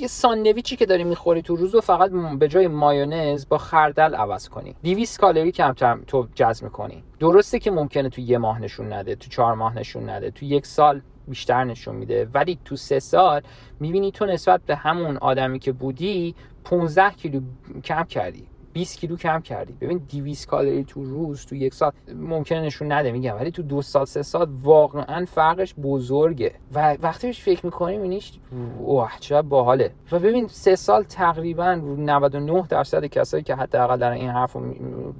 یه 0.00 0.06
ساندویچی 0.06 0.76
که 0.76 0.86
داری 0.86 1.04
می‌خوری 1.04 1.42
تو 1.42 1.56
روز 1.56 1.74
رو 1.74 1.80
فقط 1.80 2.10
به 2.38 2.48
جای 2.48 2.68
مایونز 2.68 3.48
با 3.48 3.58
خردل 3.58 4.14
عوض 4.14 4.48
کنی. 4.48 4.74
200 4.82 5.20
کالری 5.20 5.52
کمتر 5.52 5.98
تو 6.06 6.26
جذب 6.34 6.64
می‌کنی. 6.64 7.04
درسته 7.18 7.58
که 7.58 7.70
ممکنه 7.70 8.08
تو 8.08 8.20
یه 8.20 8.38
ماه 8.38 8.60
نشون 8.60 8.92
نده 8.92 9.14
تو 9.14 9.28
چهار 9.28 9.54
ماه 9.54 9.76
نشون 9.76 10.10
نده 10.10 10.30
تو 10.30 10.44
یک 10.44 10.66
سال 10.66 11.00
بیشتر 11.28 11.64
نشون 11.64 11.96
میده 11.96 12.28
ولی 12.34 12.58
تو 12.64 12.76
سه 12.76 12.98
سال 12.98 13.42
می‌بینی 13.80 14.12
تو 14.12 14.26
نسبت 14.26 14.60
به 14.66 14.76
همون 14.76 15.16
آدمی 15.16 15.58
که 15.58 15.72
بودی 15.72 16.34
15 16.64 17.10
کیلو 17.10 17.40
کم 17.84 18.04
کردی. 18.04 18.46
20 18.72 18.98
کیلو 18.98 19.16
کم 19.16 19.40
کردی. 19.40 19.72
ببین 19.80 19.98
200 19.98 20.48
کالری 20.48 20.84
تو 20.84 21.04
روز 21.04 21.46
تو 21.46 21.54
یک 21.54 21.74
سال 21.74 21.92
ممکنه 22.14 22.60
نشون 22.60 22.92
نده 22.92 23.12
میگم. 23.12 23.36
ولی 23.36 23.50
تو 23.50 23.62
دو 23.62 23.82
سال 23.82 24.04
سه 24.04 24.22
سال 24.22 24.48
واقعا 24.62 25.24
فرقش 25.24 25.74
بزرگه. 25.82 26.54
و 26.74 26.96
وقتی 27.02 27.26
بهش 27.26 27.40
فکر 27.40 27.66
می‌کنی 27.66 27.96
میبینیش 27.96 28.32
اوه 28.78 29.10
چقدر 29.20 29.42
باحاله. 29.42 29.90
و 30.12 30.18
ببین 30.18 30.48
سه 30.48 30.76
سال 30.76 31.02
تقریبا 31.02 31.74
99 31.74 32.66
درصد 32.68 33.04
کسایی 33.04 33.42
که 33.42 33.54
حداقل 33.54 33.96
در 33.96 34.10
این 34.10 34.30
حرف 34.30 34.56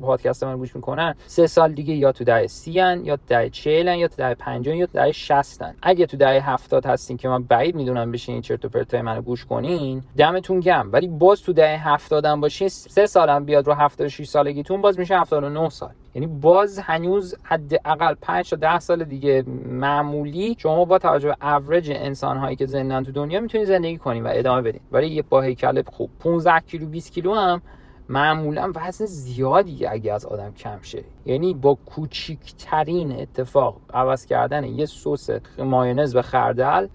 پادکست 0.02 0.44
من 0.44 0.56
گوش 0.56 0.76
می‌کنن 0.76 1.14
سه 1.26 1.46
سال 1.46 1.72
دیگه 1.72 1.94
یا 1.94 2.12
تو 2.12 2.24
دهه 2.24 2.46
30 2.46 2.80
ان 2.80 3.04
یا 3.04 3.18
دهه 3.28 3.48
40 3.48 3.98
یا 3.98 4.08
تو 4.08 4.14
دهه 4.16 4.34
50 4.34 4.76
یا 4.76 4.86
تو 4.86 4.92
دهه 4.92 5.12
60 5.12 5.62
ان. 5.62 5.74
اگه 5.82 6.06
تو 6.06 6.16
دهه 6.16 6.50
70 6.50 6.86
هستین 6.86 7.16
که 7.16 7.28
من 7.28 7.42
بعید 7.42 7.74
می‌دونم 7.74 8.12
بشین 8.12 8.40
چرت 8.40 8.64
و 8.64 8.68
پرتای 8.68 9.02
منو 9.02 9.22
گوش 9.22 9.44
کنین 9.44 10.02
دمتون 10.16 10.60
گرم. 10.60 10.92
ولی 10.92 11.08
باز 11.08 11.42
تو 11.42 11.52
دهه 11.52 11.88
70 11.88 12.24
هم 12.24 12.40
باشین 12.40 12.68
سه 12.68 13.06
سال 13.06 13.30
بیاد 13.44 13.66
رو 13.66 13.72
76 13.74 14.24
سالگیتون 14.24 14.80
باز 14.80 14.98
میشه 14.98 15.18
79 15.18 15.68
سال. 15.68 15.90
یعنی 16.14 16.26
باز 16.26 16.78
هنوز 16.78 17.34
حداقل 17.42 18.14
5 18.14 18.50
تا 18.50 18.56
10 18.56 18.78
سال 18.78 19.04
دیگه 19.04 19.44
معمولی 19.66 20.56
شما 20.58 20.84
با 20.84 20.98
توجه 20.98 21.28
به 21.28 21.54
اوریج 21.54 21.92
انسان 21.94 22.36
هایی 22.36 22.56
که 22.56 22.66
زندن 22.66 23.02
تو 23.02 23.12
دنیا 23.12 23.40
می‌تونید 23.40 23.66
زندگی 23.66 23.98
کنید 23.98 24.24
و 24.24 24.28
ادامه 24.32 24.62
بدین. 24.62 24.80
ولی 24.92 25.06
یه 25.06 25.22
با 25.22 25.40
هیکل 25.40 25.82
خوب. 25.82 26.10
15 26.20 26.60
کیلو 26.60 26.86
20 26.86 27.12
کیلو 27.12 27.34
هم 27.34 27.62
معمولا 28.08 28.72
وزن 28.74 29.06
زیادی 29.06 29.86
اگه 29.86 30.12
از 30.12 30.26
آدم 30.26 30.52
کم 30.52 30.78
شه. 30.82 31.04
یعنی 31.26 31.54
با 31.54 31.78
کوچیکترین 31.86 33.12
اتفاق 33.12 33.76
عوض 33.94 34.26
کردن 34.26 34.64
یه 34.64 34.86
سس 34.86 35.30
مایونز 35.58 36.16
و 36.16 36.22
خردل 36.22 36.86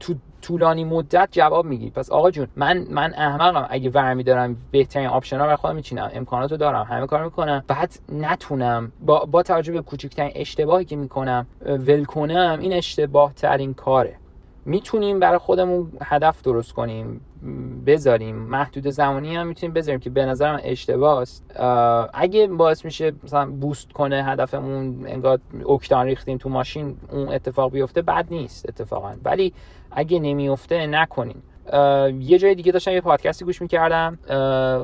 تو 0.00 0.14
طولانی 0.42 0.84
مدت 0.84 1.28
جواب 1.32 1.66
می‌گیری 1.66 1.90
پس 1.90 2.10
آقا 2.10 2.30
جون 2.30 2.48
من 2.56 2.86
من 2.90 3.14
احمقم. 3.14 3.66
اگه 3.70 3.90
ورمی 3.90 4.22
دارم 4.22 4.56
بهترین 4.70 5.08
option 5.08 5.38
ها 5.38 5.44
برای 5.44 5.56
خودم 5.56 5.76
میچینم. 5.76 6.10
امکاناتو 6.14 6.56
دارم. 6.56 6.82
همه 6.82 7.06
کار 7.06 7.24
می‌کنم. 7.24 7.64
بعد 7.68 7.98
نتونم. 8.12 8.92
با, 9.00 9.24
با 9.24 9.42
توجه 9.42 9.72
به 9.72 9.80
کوچکترین 9.80 10.32
اشتباهی 10.34 10.84
که 10.84 10.96
می‌کنم 10.96 11.46
ول 11.66 12.04
کنم 12.04 12.58
این 12.60 12.72
اشتباه 12.72 13.32
ترین 13.34 13.74
کاره. 13.74 14.14
می‌تونیم 14.64 15.20
برای 15.20 15.38
خودمون 15.38 15.92
هدف 16.02 16.42
درست 16.42 16.72
کنیم. 16.72 17.20
بذاریم. 17.86 18.36
محدود 18.36 18.88
زمانی 18.88 19.36
هم 19.36 19.46
می‌تونیم 19.46 19.74
بذاریم 19.74 20.00
که 20.00 20.10
به 20.10 20.24
نظرم 20.24 20.60
اشتباه 20.64 21.20
است. 21.20 21.60
اگه 22.14 22.46
باعث 22.46 22.84
میشه 22.84 23.12
مثلا 23.24 23.50
بوست 23.50 23.92
کنه 23.92 24.24
هدفمون 24.24 25.06
انگار 25.06 25.38
اکتان 25.68 26.06
ریختیم 26.06 26.38
تو 26.38 26.48
ماشین 26.48 26.96
اون 27.10 27.28
اتفاق 27.28 27.72
بیفته 27.72 28.02
بد 28.02 28.26
نیست 28.30 28.68
اتفاقا. 28.68 29.14
ولی 29.24 29.52
اگه 29.90 30.18
نمیفته 30.18 30.86
نکنین. 30.86 31.42
اه، 31.72 32.12
یه 32.12 32.38
جای 32.38 32.54
دیگه 32.54 32.72
داشتم 32.72 32.92
یه 32.92 33.00
پادکستی 33.00 33.44
گوش 33.44 33.62
می‌کردم. 33.62 34.18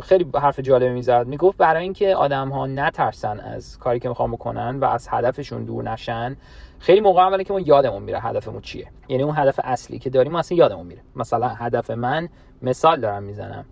خیلی 0.00 0.26
حرف 0.34 0.60
جالبی 0.60 0.94
می‌زد. 0.94 1.26
می‌گفت 1.26 1.58
برای 1.58 1.82
اینکه 1.82 2.16
آدم 2.16 2.48
ها 2.48 2.66
نترسن 2.66 3.40
از 3.40 3.78
کاری 3.78 4.00
که 4.00 4.08
می‌خوام 4.08 4.32
بکنن 4.32 4.78
و 4.80 4.84
از 4.84 5.08
هدفشون 5.10 5.64
دور 5.64 5.90
نشن 5.90 6.36
خیلی 6.84 7.00
موقع 7.00 7.22
اولی 7.22 7.44
که 7.44 7.52
ما 7.52 7.60
یادمون 7.60 8.02
میره 8.02 8.20
هدفمون 8.20 8.60
چیه. 8.60 8.86
یعنی 9.08 9.22
اون 9.22 9.34
هدف 9.36 9.60
اصلی 9.64 9.98
که 9.98 10.10
داریم 10.10 10.34
اصلا 10.34 10.58
یادمون 10.58 10.86
میره. 10.86 11.00
مثلا 11.16 11.48
هدف 11.48 11.90
من 11.90 12.28
مثال 12.62 13.00
دارم 13.00 13.22
می‌زنم. 13.22 13.64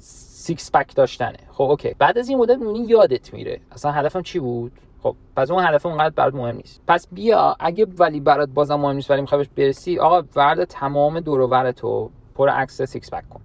six 0.00 0.72
pack 0.72 0.94
داشتنه. 0.94 1.36
خب 1.50 1.64
OK. 1.64 1.94
بعد 1.98 2.18
از 2.18 2.28
این 2.28 2.38
مدت 2.38 2.58
می‌بینی 2.58 2.86
یادت 2.86 3.34
میره. 3.34 3.60
اصلا 3.72 3.92
هدفم 3.92 4.22
چی 4.22 4.38
بود؟ 4.38 4.72
خب 5.02 5.16
پس 5.36 5.50
اون 5.50 5.64
هدف 5.64 5.86
اونقدر 5.86 6.14
برات 6.14 6.34
مهم 6.34 6.56
نیست. 6.56 6.82
پس 6.88 7.08
بیا 7.12 7.56
اگه 7.60 7.86
ولی 7.98 8.20
برات 8.20 8.48
بازم 8.48 8.74
مهم 8.74 8.96
نیست 8.96 9.10
ولی 9.10 9.20
می‌خوای 9.20 9.46
برسی 9.56 9.98
آقا 9.98 10.22
وردار 10.36 10.64
تمام 10.64 11.20
دور 11.20 11.40
و 11.40 11.48
برتو 11.48 12.10
پر 12.34 12.48
عکس 12.48 12.82
six 12.82 13.10
pack 13.10 13.24
کن. 13.28 13.40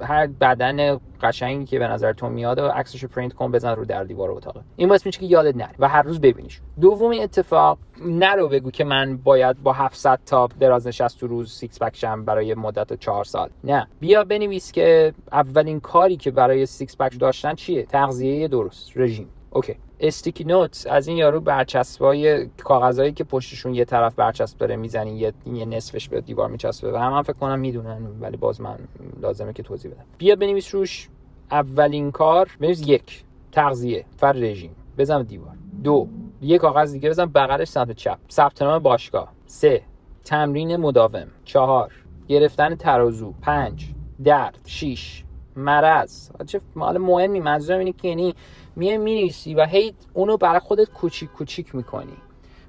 هر 0.00 0.26
بدن 0.26 1.00
قشنگی 1.22 1.64
که 1.64 1.78
به 1.78 1.88
نظر 1.88 2.12
تو 2.12 2.28
میاد 2.28 2.58
و 2.58 2.68
عکسشو 2.68 3.08
پرینت 3.08 3.32
کن 3.32 3.52
بزن 3.52 3.74
رو 3.74 3.84
در 3.84 4.04
دیوار 4.04 4.30
اتاقه 4.30 4.60
این 4.76 4.88
باعث 4.88 5.06
میشه 5.06 5.20
که 5.20 5.26
یادت 5.26 5.56
نره 5.56 5.74
و 5.78 5.88
هر 5.88 6.02
روز 6.02 6.20
ببینیش. 6.20 6.60
دومین 6.80 7.22
اتفاق 7.22 7.78
نرو 8.04 8.48
بگو 8.48 8.70
که 8.70 8.84
من 8.84 9.16
باید 9.16 9.62
با 9.62 9.72
700 9.72 10.18
تا 10.26 10.48
دراز 10.60 10.86
نشست 10.86 11.20
تو 11.20 11.26
روز 11.26 11.52
six 11.52 11.82
pack 11.82 11.96
شم 11.96 12.24
برای 12.24 12.54
مدت 12.54 12.92
4 12.92 13.24
سال. 13.24 13.50
نه. 13.64 13.88
بیا 14.00 14.24
بنویس 14.24 14.72
که 14.72 15.14
اولین 15.32 15.80
کاری 15.80 16.16
که 16.16 16.30
برای 16.30 16.66
six 16.66 16.96
pack 16.96 17.18
داشتن 17.20 17.54
چیه؟ 17.54 17.82
تغذیه 17.82 18.48
درست. 18.48 18.92
رژیم. 18.96 19.28
OK. 19.50 19.76
استیکی 20.04 20.44
نوت 20.44 20.86
از 20.90 21.08
این 21.08 21.16
یارو 21.16 21.40
برچسبای 21.40 22.46
کاغذایی 22.46 23.12
که 23.12 23.24
پشتشون 23.24 23.74
یه 23.74 23.84
طرف 23.84 24.14
برچسب 24.14 24.58
داره 24.58 24.76
می‌زنی 24.76 25.18
یه, 25.18 25.32
یه 25.46 25.64
نصفش 25.64 26.08
به 26.08 26.20
دیوار 26.20 26.48
میچسبه 26.48 26.92
و 26.92 26.96
هم, 26.96 27.12
هم 27.12 27.22
فکر 27.22 27.32
کنم 27.32 27.58
می‌دونن 27.58 28.06
ولی 28.20 28.36
باز 28.36 28.60
من 28.60 28.78
لازمه 29.20 29.52
که 29.52 29.62
توضیح 29.62 29.90
بدم. 29.90 30.04
بیا 30.18 30.36
بنویس 30.36 30.74
روش 30.74 31.08
اولین 31.50 32.10
کار 32.10 32.50
بنویس 32.60 32.88
یک 32.88 33.24
تغذیه 33.52 34.04
فر 34.16 34.32
رژیم. 34.32 34.76
بزن 34.98 35.22
دیوار. 35.22 35.54
دو 35.84 36.08
یه 36.42 36.58
کاغذ 36.58 36.92
دیگه 36.92 37.10
بزن 37.10 37.26
بغلش 37.26 37.68
سمت 37.68 37.92
چپ. 37.92 38.18
ثبت 38.30 38.62
نام 38.62 38.78
باشگاه. 38.78 39.32
سه 39.46 39.82
تمرین 40.24 40.76
مداوم. 40.76 41.26
چهار 41.44 41.92
گرفتن 42.28 42.74
ترازو. 42.74 43.34
پنج 43.42 43.86
درد. 44.24 44.58
شیش 44.66 45.24
مرض. 45.56 46.30
چه 46.46 46.60
مال 46.74 46.98
مهمی 46.98 47.40
منظورم 47.40 47.78
اینه 47.78 47.92
که 47.92 48.08
یعنی 48.08 48.34
میای 48.76 48.98
می‌نویسی 48.98 49.54
و 49.54 49.66
هی 49.66 49.94
اونو 50.12 50.36
برای 50.36 50.60
خودت 50.60 50.90
کوچیک 50.90 51.32
کوچیک 51.32 51.74
می‌کنی. 51.74 52.16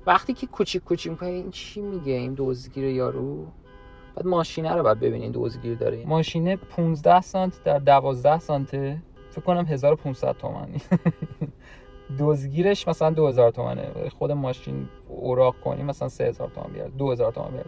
وقتی 0.07 0.33
که 0.33 0.47
کوچیک 0.47 0.83
کوچیک 0.83 1.11
می‌کنی 1.11 1.29
این 1.29 1.51
چی 1.51 1.81
میگه 1.81 2.13
این 2.13 2.35
دزدگیر 2.37 2.83
یارو؟ 2.83 3.45
بعد 4.15 4.25
ماشینه 4.27 4.73
رو 4.73 4.83
باید 4.83 4.99
ببینین 4.99 5.31
دزدگیر 5.33 5.77
داره. 5.77 6.03
ماشینه 6.05 6.55
15 6.55 7.21
سانت 7.21 7.63
در 7.63 7.79
12 7.79 8.39
سانته. 8.39 9.01
فکر 9.31 9.41
کنم 9.41 9.65
1500 9.65 10.37
تومانی 10.37 10.81
دزدگیرش 12.19 12.87
مثلا 12.87 13.09
2000 13.09 13.51
تومنه. 13.51 14.09
خود 14.09 14.31
ماشین 14.31 14.87
اوراق 15.07 15.55
کنی 15.63 15.83
مثلا 15.83 16.09
3000 16.09 16.49
تومن 16.49 16.73
بیار. 16.73 16.89
2000 16.89 17.31
تومن 17.31 17.51
بیار. 17.51 17.65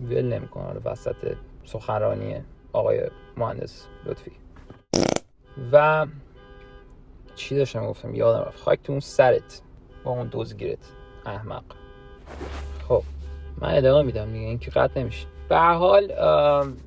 ول 0.00 0.32
نمی‌کنه. 0.32 0.80
وسط 0.84 1.36
سخنرانی 1.64 2.34
آقای 2.72 3.00
مهندس 3.36 3.86
لطفی. 4.06 4.32
و 5.72 6.06
چی 7.36 7.56
داشتم 7.56 7.86
گفتم؟ 7.86 8.14
یادم 8.14 8.44
رفت. 8.48 8.60
خاک 8.60 8.82
تو 8.82 8.92
اون 8.92 9.00
سرت 9.00 9.62
با 10.04 10.10
اون 10.10 10.28
دزدگیرت. 10.32 10.92
احمق. 11.26 11.64
خب 12.88 13.02
من 13.58 13.74
ادامه 13.74 14.02
میدم 14.02 14.32
دیگه 14.32 14.46
این 14.46 14.58
که 14.58 14.70
قطع 14.70 15.00
نمیشه. 15.00 15.26
به 15.48 15.58
حال 15.58 16.12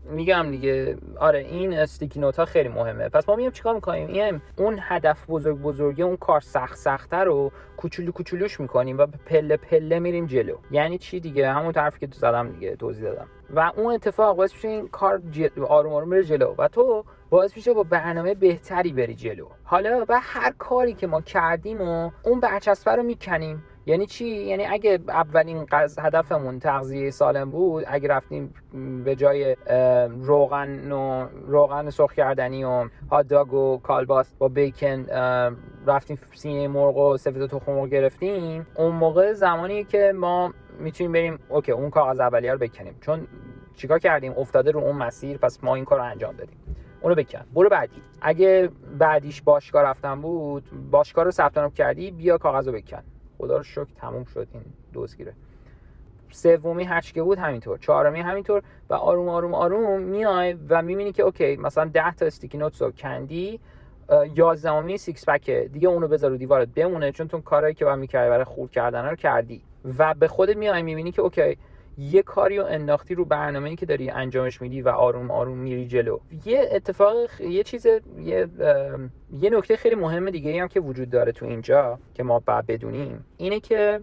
میگم 0.05 0.51
دیگه 0.51 0.97
آره 1.19 1.39
این 1.39 1.73
استیکی 1.73 2.19
نوت 2.19 2.39
ها 2.39 2.45
خیلی 2.45 2.69
مهمه. 2.69 3.09
پس 3.09 3.29
ما 3.29 3.35
میام 3.35 3.51
چیکار 3.51 3.75
می‌کنیم؟ 3.75 4.07
این 4.07 4.41
اون 4.57 4.79
هدف 4.81 5.29
بزرگ 5.29 5.57
بزرگه 5.57 6.03
اون 6.03 6.17
کار 6.17 6.41
سخت 6.41 6.77
سخته 6.77 7.17
رو 7.17 7.51
کوچولو 7.77 8.11
کوچولوش 8.11 8.59
می‌کنیم 8.59 8.97
و 8.97 9.05
پله 9.25 9.57
پله 9.57 9.99
میریم 9.99 10.25
جلو. 10.25 10.55
یعنی 10.71 10.97
چی 10.97 11.19
دیگه؟ 11.19 11.51
همون 11.51 11.71
طرفی 11.71 11.99
که 11.99 12.07
تو 12.07 12.19
زدم 12.19 12.49
دیگه 12.49 12.75
توضیح 12.75 13.03
دادم. 13.03 13.27
و 13.55 13.71
اون 13.75 13.93
اتفاق 13.93 14.41
میشه 14.41 14.67
این 14.67 14.87
کار 14.87 15.21
جل... 15.31 15.49
آروم 15.67 15.93
آروم 15.93 16.09
بره 16.09 16.23
جلو. 16.23 16.55
و 16.57 16.67
تو 16.67 17.05
باعث 17.29 17.55
میشه 17.55 17.73
با 17.73 17.83
برنامه 17.83 18.33
بهتری 18.33 18.93
بری 18.93 19.15
جلو. 19.15 19.45
حالا 19.63 20.05
و 20.09 20.19
هر 20.23 20.53
کاری 20.57 20.93
که 20.93 21.07
ما 21.07 21.21
کردیم 21.21 21.81
و 21.81 22.11
اون 22.23 22.39
برچسبه 22.39 22.95
رو 22.95 23.03
می‌کنیم. 23.03 23.63
یعنی 23.85 24.05
چی؟ 24.05 24.25
یعنی 24.25 24.65
اگه 24.65 24.99
اولین 25.07 25.65
هدفمون 25.99 26.59
تغذیه 26.59 27.11
سالم 27.11 27.51
بود 27.51 27.83
اگه 27.87 28.07
رفتیم 28.07 28.53
به 29.05 29.15
جای 29.15 29.55
روغن 30.21 30.91
و 30.91 31.27
روغن 31.47 31.89
سرخ 31.89 32.13
کردنی 32.13 32.63
و 32.63 32.89
هات 33.11 33.31
و 33.31 33.77
کالباس 33.77 34.33
با 34.33 34.47
بیکن 34.47 35.05
رفتیم 35.87 36.19
سینه 36.33 36.67
مرغ 36.67 36.97
و 36.97 37.17
سفید 37.17 37.45
تخم 37.45 37.71
مرغ 37.71 37.89
گرفتیم. 37.89 38.67
اون 38.75 38.95
موقع 38.95 39.33
زمانی 39.33 39.83
که 39.83 40.13
ما 40.15 40.53
می‌تونیم 40.79 41.11
بریم 41.11 41.39
okay 41.49 41.71
اون 41.71 41.89
کاغذ 41.89 42.19
اولیه 42.19 42.51
رو 42.51 42.57
بکنیم. 42.57 42.95
چون 43.01 43.27
چیکار 43.75 43.99
کردیم؟ 43.99 44.33
افتاده 44.37 44.71
رو 44.71 44.79
اون 44.79 44.95
مسیر 44.95 45.37
پس 45.37 45.63
ما 45.63 45.75
این 45.75 45.85
کار 45.85 45.99
رو 45.99 46.05
انجام 46.05 46.35
دادیم. 46.35 46.57
اونو 47.01 47.15
بکن 47.15 47.41
برو 47.53 47.69
بعدی. 47.69 48.01
اگه 48.21 48.69
بعدیش 48.97 49.41
باشگاه 49.41 49.83
رفتن 49.83 50.21
بود 50.21 50.63
باشگاه 50.91 51.23
رو 51.23 51.31
ثبت 51.31 51.57
نام 51.57 51.71
کردی 51.71 52.11
بیا 52.11 52.37
کاغذ 52.37 52.67
رو 52.67 52.73
بکن 52.73 53.03
خدا 53.37 53.57
رو 53.57 53.63
شکر 53.63 53.87
تموم 53.97 54.23
شد 54.23 54.47
این 54.53 54.63
دزدگیره. 54.93 55.33
سومی 56.31 56.83
هرچی 56.83 57.13
که 57.13 57.23
بود 57.23 57.37
همینطور. 57.37 57.77
چهارمی 57.77 58.19
همینطور 58.19 58.63
و 58.89 58.93
آروم 58.93 59.29
آروم 59.29 59.53
آروم 59.53 60.01
میای 60.01 60.57
و 60.69 60.81
می‌بینی 60.81 61.11
که 61.11 61.23
okay 61.23 61.55
مثلا 61.55 61.85
10 61.85 62.13
تا 62.13 62.25
sticky 62.25 62.57
notes 62.57 62.81
رو 62.81 62.91
کندی 62.91 63.59
یازدهمی 64.35 64.97
six 64.97 65.29
pack 65.29 65.61
ه 65.61 65.69
دیگه 65.73 65.87
اونو 65.87 66.07
بذار 66.07 66.31
رو 66.31 66.37
دیوارت 66.37 66.67
بمونه 66.67 67.11
چون 67.11 67.27
تو 67.27 67.41
کارهایی 67.41 67.73
که 67.73 67.85
باید 67.85 67.99
می‌کردی 67.99 68.29
برای 68.29 68.43
خورد 68.43 68.71
کردن 68.71 69.05
رو 69.05 69.15
کردی. 69.15 69.61
و 69.97 70.13
به 70.13 70.27
خودت 70.27 70.57
میای 70.57 70.81
می‌بینی 70.81 71.11
که 71.11 71.21
okay 71.21 71.57
یه 71.99 72.21
کاری 72.21 72.57
رو 72.57 72.65
انداختی 72.65 73.15
رو 73.15 73.25
برنامه‌ای 73.25 73.75
که 73.75 73.85
داری 73.85 74.09
انجامش 74.09 74.61
میدی 74.61 74.81
و 74.81 74.89
آروم 74.89 75.31
آروم 75.31 75.57
میری 75.57 75.87
جلو. 75.87 76.19
یه 76.45 76.69
اتفاق 76.71 77.41
یه 77.41 77.63
چیز 77.63 77.85
یه 78.19 78.47
یه 79.33 79.49
نکته 79.49 79.75
خیلی 79.75 79.95
مهم 79.95 80.29
دیگه 80.29 80.61
هم 80.61 80.67
که 80.67 80.79
وجود 80.79 81.09
داره 81.09 81.31
تو 81.31 81.45
اینجا 81.45 81.99
که 82.13 82.23
ما 82.23 82.39
باید 82.39 82.65
بدونیم 82.65 83.25
اینه 83.37 83.59
که 83.59 84.01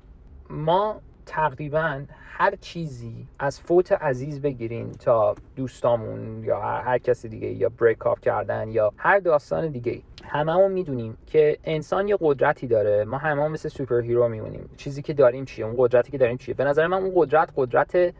ما 0.50 1.00
تقریبا 1.26 2.02
هر 2.38 2.56
چیزی 2.56 3.26
از 3.38 3.60
فوت 3.60 3.92
عزیز 3.92 4.42
بگیرین 4.42 4.92
تا 4.92 5.34
دوستامون 5.56 6.44
یا 6.44 6.60
هر, 6.60 6.82
هر 6.82 6.98
کسی 6.98 7.28
دیگه 7.28 7.46
یا 7.46 7.68
break 7.68 8.06
up 8.06 8.20
کردن 8.20 8.68
یا 8.68 8.92
هر 8.96 9.18
داستان 9.18 9.68
دیگه. 9.68 10.02
هممون 10.24 10.72
می‌دونیم 10.72 11.16
که 11.26 11.58
انسان 11.64 12.08
یه 12.08 12.16
قدرتی 12.20 12.66
داره. 12.66 13.04
ما 13.04 13.18
هممون 13.18 13.50
مثل 13.50 13.68
superhero 13.68 14.28
میمونیم. 14.28 14.70
چیزی 14.76 15.02
که 15.02 15.14
داریم 15.14 15.44
چیه؟ 15.44 15.66
اون 15.66 15.74
قدرتی 15.78 16.12
که 16.12 16.18
داریم 16.18 16.36
چیه؟ 16.36 16.54
به 16.54 16.64
نظر 16.64 16.86
من 16.86 17.02
اون 17.02 17.12
قدرت 17.14 17.52
قدرت 17.56 18.14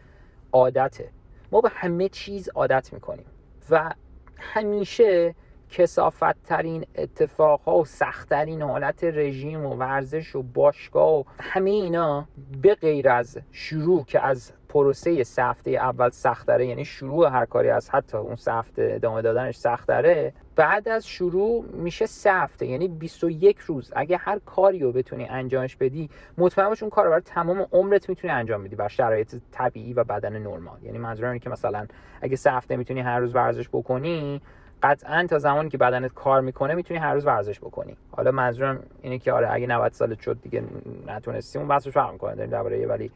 عادته. 0.51 1.09
ما 1.51 1.61
به 1.61 1.69
همه 1.71 2.09
چیز 2.09 2.49
عادت 2.49 2.93
می‌کنیم. 2.93 3.25
و 3.69 3.93
همیشه 4.37 5.35
کسافت 5.69 6.43
ترین 6.43 6.85
اتفاق 6.95 7.61
ها 7.61 7.77
و 7.77 7.85
سخت 7.85 8.29
ترین 8.29 8.61
حالت 8.61 9.03
رژیم 9.03 9.65
و 9.65 9.75
ورزش 9.75 10.35
و 10.35 10.43
باشگاه 10.43 11.19
و 11.19 11.23
همه 11.39 11.69
اینا 11.69 12.27
به 12.61 12.75
غیر 12.75 13.09
از 13.09 13.37
شروع 13.51 14.05
که 14.05 14.25
از 14.25 14.51
پروسه 14.69 15.23
سه 15.23 15.43
هفته 15.43 15.71
اول 15.71 16.09
سختره 16.09 16.67
یعنی 16.67 16.85
شروع 16.85 17.29
هر 17.29 17.45
کاری 17.45 17.69
از 17.69 17.89
حتی 17.89 18.17
اون 18.17 18.35
سه 18.35 18.53
هفته 18.53 18.91
ادامه 18.95 19.21
دادنش 19.21 19.55
سختره 19.55 20.33
بعد 20.55 20.89
از 20.89 21.07
شروع 21.07 21.65
میشه 21.73 22.05
سه 22.05 22.33
هفته 22.33 22.65
یعنی 22.65 22.87
21 22.87 23.57
روز. 23.59 23.91
اگه 23.95 24.17
هر 24.17 24.39
کاری 24.45 24.79
رو 24.79 24.91
بتونی 24.91 25.25
انجامش 25.25 25.75
بدی 25.75 26.09
مطمئن 26.37 26.69
باش 26.69 26.83
اون 26.83 26.89
کار 26.89 27.09
برای 27.09 27.21
تمام 27.21 27.67
عمرت 27.71 28.09
می‌تونی 28.09 28.33
انجام 28.33 28.63
بدی 28.63 28.75
بر 28.75 28.87
شرایط 28.87 29.35
طبیعی 29.51 29.93
و 29.93 30.03
بدن 30.03 30.37
نرمال. 30.37 30.83
یعنی 30.83 30.97
منظورم 30.97 31.29
اینه 31.29 31.39
که 31.39 31.49
مثلا 31.49 31.87
اگه 32.21 32.35
سه 32.35 32.51
هفته 32.51 32.75
می‌تونی 32.75 32.99
هر 32.99 33.19
روز 33.19 33.35
ورزش 33.35 33.69
بکنی 33.69 34.41
قطعا 34.83 35.27
تا 35.29 35.39
زمانی 35.39 35.69
که 35.69 35.77
بدنت 35.77 36.13
کار 36.13 36.41
می‌کنه 36.41 36.75
می‌تونی 36.75 36.99
هر 36.99 37.13
روز 37.13 37.25
ورزش 37.25 37.59
بکنی. 37.59 37.97
حالا 38.11 38.31
منظورم 38.31 38.83
اینه 39.01 39.19
که 39.19 39.33
آره 39.33 39.53
اگه 39.53 39.67
90 39.67 39.91
سالت 39.91 40.19
شد 40.19 40.37
دیگه 40.41 40.63
نتونستی 41.07 41.59
اون 41.59 41.67
بحثش 41.67 41.91
فرق 41.91 42.11
می‌کنه. 42.11 42.35
داریم 42.35 42.51
درباره 42.51 42.87
ولی 42.87 43.11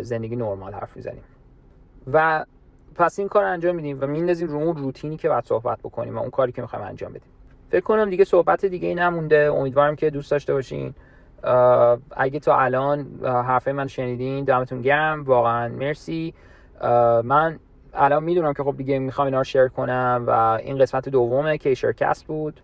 زندگی 0.00 0.36
نرمال 0.36 0.72
حرف 0.72 0.96
می‌زنیم. 0.96 1.22
و 2.12 2.44
پس 2.94 3.18
این 3.18 3.28
کار 3.28 3.44
انجام 3.44 3.76
میدیم 3.76 3.98
و 4.00 4.06
میندازیم 4.06 4.48
رو 4.48 4.56
اون 4.56 4.76
روتینی 4.76 5.16
که 5.16 5.28
باید 5.28 5.44
صحبت 5.44 5.78
بکنیم 5.78 6.16
و 6.16 6.20
اون 6.20 6.30
کاری 6.30 6.52
که 6.52 6.62
می‌خوایم 6.62 6.84
انجام 6.84 7.10
بدیم. 7.10 7.28
فکر 7.70 7.80
کنم 7.80 8.10
دیگه 8.10 8.24
صحبت 8.24 8.64
دیگه 8.64 8.88
ای 8.88 8.94
نمونده. 8.94 9.52
امیدوارم 9.52 9.96
که 9.96 10.10
دوست 10.10 10.30
داشته 10.30 10.52
باشین. 10.52 10.94
اگه 12.16 12.40
تا 12.40 12.58
الان 12.58 13.20
حرفه 13.24 13.72
من 13.72 13.86
شنیدین 13.86 14.44
دمتون 14.44 14.82
گرم. 14.82 15.24
واقعا 15.24 15.68
مرسی. 15.68 16.34
من 17.24 17.58
الان 17.96 18.24
می‌دونم 18.24 18.52
که 18.52 18.62
خب 18.62 18.76
دیگه 18.76 18.98
می‌خوام 18.98 19.24
اینا 19.24 19.38
رو 19.38 19.44
شیر 19.44 19.68
کنم 19.68 20.24
و 20.26 20.30
این 20.30 20.78
قسمت 20.78 21.08
دومه 21.08 21.58
که 21.58 21.74
شرکست 21.74 22.24
بود. 22.24 22.60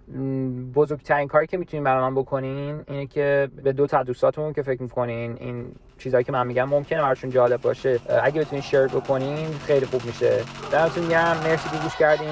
بزرگترین 0.74 1.28
کاری 1.28 1.46
که 1.46 1.56
می‌تونین 1.58 1.84
برای 1.84 2.02
من 2.02 2.14
بکنین 2.14 2.80
اینه 2.88 3.06
که 3.06 3.48
به 3.64 3.72
دو 3.72 3.86
تا 3.86 4.02
دوستاتون 4.02 4.52
که 4.52 4.62
فکر 4.62 4.82
می‌کنین 4.82 5.36
این 5.40 5.66
چیزهایی 5.98 6.24
که 6.24 6.32
من 6.32 6.46
میگم 6.46 6.68
ممکنه 6.68 7.02
براشون 7.02 7.30
جالب 7.30 7.60
باشه. 7.60 8.00
اگه 8.22 8.40
بتونین 8.40 8.62
شیر 8.62 8.86
بکنین 8.86 9.48
خیلی 9.66 9.86
خوب 9.86 10.04
میشه. 10.04 10.40
دمتون 10.72 11.08
گرم 11.08 11.36
مرسی 11.44 11.70
که 11.70 11.76
گوش 11.82 11.96
کردین. 11.96 12.28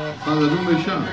بشم. 0.75 1.05